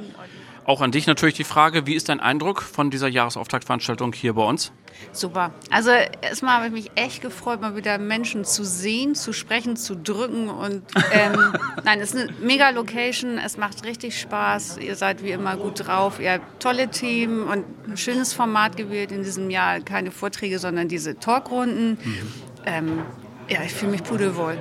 Auch 0.64 0.80
an 0.80 0.92
dich 0.92 1.08
natürlich 1.08 1.34
die 1.34 1.42
Frage, 1.42 1.84
wie 1.84 1.94
ist 1.94 2.08
dein 2.08 2.20
Eindruck 2.20 2.62
von 2.62 2.92
dieser 2.92 3.08
Jahresauftaktveranstaltung 3.08 4.12
hier 4.12 4.34
bei 4.34 4.44
uns? 4.44 4.70
Super. 5.10 5.52
Also 5.70 5.90
erstmal 5.90 6.58
habe 6.58 6.66
ich 6.66 6.72
mich 6.72 6.90
echt 6.94 7.20
gefreut, 7.20 7.60
mal 7.60 7.74
wieder 7.74 7.98
Menschen 7.98 8.44
zu 8.44 8.64
sehen, 8.64 9.16
zu 9.16 9.32
sprechen, 9.32 9.74
zu 9.74 9.96
drücken. 9.96 10.48
Und 10.48 10.84
ähm, 11.10 11.52
nein, 11.84 11.98
es 12.00 12.14
ist 12.14 12.20
eine 12.20 12.32
mega 12.40 12.70
Location, 12.70 13.38
es 13.38 13.56
macht 13.56 13.84
richtig 13.84 14.20
Spaß. 14.20 14.78
Ihr 14.78 14.94
seid 14.94 15.24
wie 15.24 15.32
immer 15.32 15.56
gut 15.56 15.88
drauf. 15.88 16.20
Ihr 16.20 16.34
habt 16.34 16.62
tolle 16.62 16.92
Themen 16.92 17.48
und 17.48 17.64
ein 17.88 17.96
schönes 17.96 18.32
Format 18.32 18.76
gewählt 18.76 19.10
in 19.10 19.24
diesem 19.24 19.50
Jahr. 19.50 19.80
Keine 19.80 20.12
Vorträge, 20.12 20.60
sondern 20.60 20.86
diese 20.86 21.18
Talkrunden. 21.18 21.98
Mhm. 22.04 22.32
Ähm, 22.66 23.02
ja, 23.48 23.62
ich 23.64 23.72
fühle 23.72 23.92
mich 23.92 24.02
pudelwohl. 24.02 24.58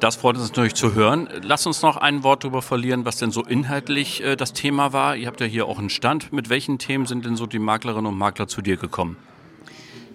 Das 0.00 0.16
freut 0.16 0.36
uns 0.36 0.48
natürlich 0.48 0.74
zu 0.74 0.94
hören. 0.94 1.28
Lass 1.42 1.66
uns 1.66 1.80
noch 1.80 1.96
ein 1.96 2.22
Wort 2.22 2.44
darüber 2.44 2.60
verlieren, 2.60 3.06
was 3.06 3.16
denn 3.16 3.30
so 3.30 3.42
inhaltlich 3.42 4.22
äh, 4.22 4.36
das 4.36 4.52
Thema 4.52 4.92
war. 4.92 5.16
Ihr 5.16 5.26
habt 5.26 5.40
ja 5.40 5.46
hier 5.46 5.66
auch 5.66 5.78
einen 5.78 5.88
Stand. 5.88 6.32
Mit 6.32 6.50
welchen 6.50 6.78
Themen 6.78 7.06
sind 7.06 7.24
denn 7.24 7.36
so 7.36 7.46
die 7.46 7.58
Maklerinnen 7.58 8.06
und 8.06 8.18
Makler 8.18 8.46
zu 8.46 8.60
dir 8.60 8.76
gekommen? 8.76 9.16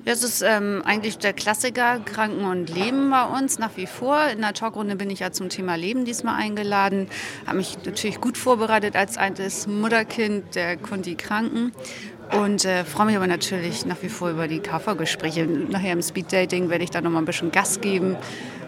Das 0.05 0.23
ist 0.23 0.41
ähm, 0.41 0.81
eigentlich 0.83 1.19
der 1.19 1.33
Klassiker 1.33 1.99
Kranken 1.99 2.45
und 2.45 2.73
Leben 2.73 3.11
bei 3.11 3.23
uns 3.23 3.59
nach 3.59 3.75
wie 3.75 3.85
vor. 3.85 4.27
In 4.27 4.41
der 4.41 4.53
Talkrunde 4.53 4.95
bin 4.95 5.09
ich 5.09 5.19
ja 5.19 5.31
zum 5.31 5.49
Thema 5.49 5.75
Leben 5.75 6.05
diesmal 6.05 6.35
eingeladen. 6.35 7.07
Habe 7.45 7.57
mich 7.57 7.77
natürlich 7.85 8.19
gut 8.19 8.37
vorbereitet 8.37 8.95
als 8.95 9.17
altes 9.17 9.67
Mutterkind 9.67 10.55
der 10.55 10.77
Kundi 10.77 11.15
Kranken 11.15 11.71
und 12.33 12.65
äh, 12.65 12.85
freue 12.85 13.07
mich 13.07 13.15
aber 13.15 13.27
natürlich 13.27 13.85
nach 13.85 14.01
wie 14.01 14.09
vor 14.09 14.29
über 14.29 14.47
die 14.47 14.59
KV-Gespräche. 14.59 15.45
Nachher 15.45 15.93
im 15.93 16.01
Speeddating 16.01 16.69
werde 16.69 16.83
ich 16.83 16.89
da 16.89 17.01
noch 17.01 17.11
mal 17.11 17.19
ein 17.19 17.25
bisschen 17.25 17.51
Gas 17.51 17.81
geben 17.81 18.15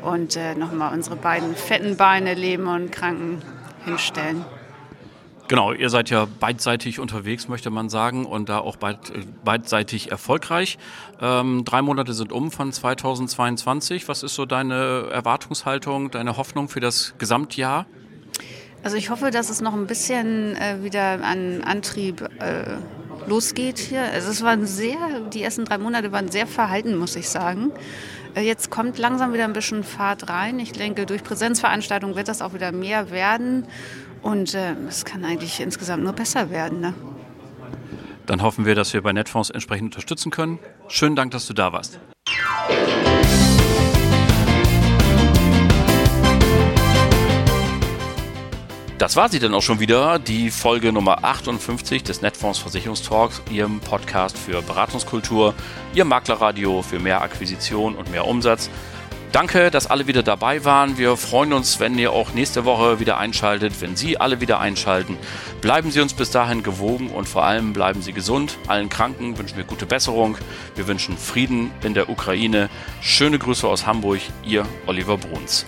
und 0.02 0.36
äh, 0.36 0.56
noch 0.56 0.72
mal 0.72 0.94
unsere 0.94 1.16
beiden 1.16 1.56
fetten 1.56 1.96
Beine 1.98 2.34
Leben 2.34 2.68
und 2.68 2.92
Kranken 2.92 3.42
hinstellen. 3.86 4.46
Genau, 5.50 5.74
ihr 5.74 5.90
seid 5.90 6.10
ja 6.10 6.26
beidseitig 6.40 7.00
unterwegs, 7.00 7.48
möchte 7.48 7.70
man 7.70 7.90
sagen, 7.90 8.26
und 8.26 8.50
da 8.50 8.60
auch 8.60 8.78
beid, 8.78 9.10
äh, 9.10 9.20
beidseitig 9.44 10.10
erfolgreich. 10.10 10.78
Ähm, 11.22 11.64
drei 11.66 11.82
Monate 11.82 12.14
sind 12.14 12.32
um 12.32 12.50
von 12.50 12.72
2022. 12.72 14.08
Was 14.08 14.24
ist 14.24 14.36
so 14.36 14.46
deine 14.46 15.10
Erwartungshaltung, 15.12 16.12
deine 16.12 16.38
Hoffnung 16.38 16.70
für 16.70 16.80
das 16.80 17.14
Gesamtjahr? 17.18 17.86
Also 18.84 18.98
ich 18.98 19.10
hoffe, 19.10 19.32
dass 19.32 19.50
es 19.50 19.62
noch 19.62 19.74
ein 19.74 19.88
bisschen 19.88 20.56
äh, 20.56 20.84
wieder 20.84 21.24
an 21.24 21.62
Antrieb 21.62 22.22
äh, 22.40 22.78
losgeht 23.28 23.80
hier. 23.80 24.04
Also 24.04 24.32
es 24.32 24.44
waren 24.44 24.66
sehr, 24.66 24.98
die 25.32 25.44
ersten 25.44 25.66
drei 25.66 25.78
Monate 25.78 26.12
waren 26.12 26.30
sehr 26.30 26.48
verhalten, 26.48 26.96
muss 26.98 27.16
ich 27.16 27.30
sagen. 27.30 27.72
Äh, 28.36 28.42
jetzt 28.42 28.70
kommt 28.70 28.98
langsam 28.98 29.34
wieder 29.34 29.46
ein 29.46 29.54
bisschen 29.54 29.84
Fahrt 29.84 30.30
rein. 30.30 30.60
Ich 30.60 30.72
denke, 30.72 31.06
durch 31.06 31.24
Präsenzveranstaltungen 31.24 32.16
wird 32.16 32.28
das 32.28 32.42
auch 32.42 32.54
wieder 32.54 32.72
mehr 32.72 33.12
werden. 33.12 33.66
Und 34.22 34.54
äh, 34.54 34.74
es 34.88 35.06
kann 35.06 35.26
eigentlich 35.26 35.60
insgesamt 35.60 36.04
nur 36.04 36.14
besser 36.14 36.50
werden. 36.50 36.80
Ne? 36.80 36.94
Dann 38.26 38.42
hoffen 38.42 38.66
wir, 38.66 38.76
dass 38.76 38.94
wir 38.94 39.02
bei 39.02 39.12
Netfonds 39.12 39.50
entsprechend 39.50 39.94
unterstützen 39.94 40.32
können. 40.32 40.60
Schönen 40.88 41.16
Dank, 41.16 41.32
dass 41.32 41.48
du 41.48 41.54
da 41.54 41.74
warst. 41.74 42.00
Das 49.00 49.16
war 49.16 49.28
sie 49.28 49.40
dann 49.40 49.54
auch 49.54 49.62
schon 49.62 49.80
wieder, 49.80 50.20
die 50.20 50.52
Folge 50.52 50.94
Nummer 50.94 51.24
58 51.24 52.04
des 52.04 52.22
Netfonds 52.22 52.60
Versicherungstalks, 52.60 53.42
Ihrem 53.52 53.80
Podcast 53.80 54.38
für 54.38 54.62
Beratungskultur, 54.62 55.56
Ihr 55.96 56.06
Maklerradio 56.06 56.84
für 56.84 57.00
mehr 57.00 57.22
Akquisition 57.22 57.96
und 57.96 58.12
mehr 58.12 58.28
Umsatz. 58.28 58.70
Danke, 59.34 59.72
dass 59.72 59.88
alle 59.88 60.06
wieder 60.06 60.22
dabei 60.22 60.64
waren. 60.64 61.00
Wir 61.00 61.18
freuen 61.18 61.54
uns, 61.54 61.80
wenn 61.80 61.98
ihr 61.98 62.12
auch 62.12 62.36
nächste 62.36 62.66
Woche 62.66 63.00
wieder 63.00 63.18
einschaltet, 63.18 63.82
wenn 63.82 63.96
Sie 63.96 64.20
alle 64.20 64.42
wieder 64.42 64.60
einschalten. 64.60 65.18
Bleiben 65.60 65.90
Sie 65.90 66.02
uns 66.02 66.14
bis 66.14 66.30
dahin 66.30 66.62
gewogen 66.62 67.10
und 67.10 67.28
vor 67.28 67.44
allem 67.44 67.74
bleiben 67.74 68.04
Sie 68.04 68.14
gesund. 68.14 68.60
Allen 68.68 68.90
Kranken 68.90 69.40
wünschen 69.40 69.58
wir 69.58 69.64
gute 69.64 69.88
Besserung. 69.88 70.38
Wir 70.76 70.88
wünschen 70.88 71.18
Frieden 71.18 71.72
in 71.84 71.96
der 71.96 72.10
Ukraine. 72.10 72.70
Schöne 73.02 73.40
Grüße 73.40 73.68
aus 73.68 73.88
Hamburg, 73.88 74.20
Ihr 74.46 74.68
Oliver 74.86 75.18
Bruns. 75.18 75.66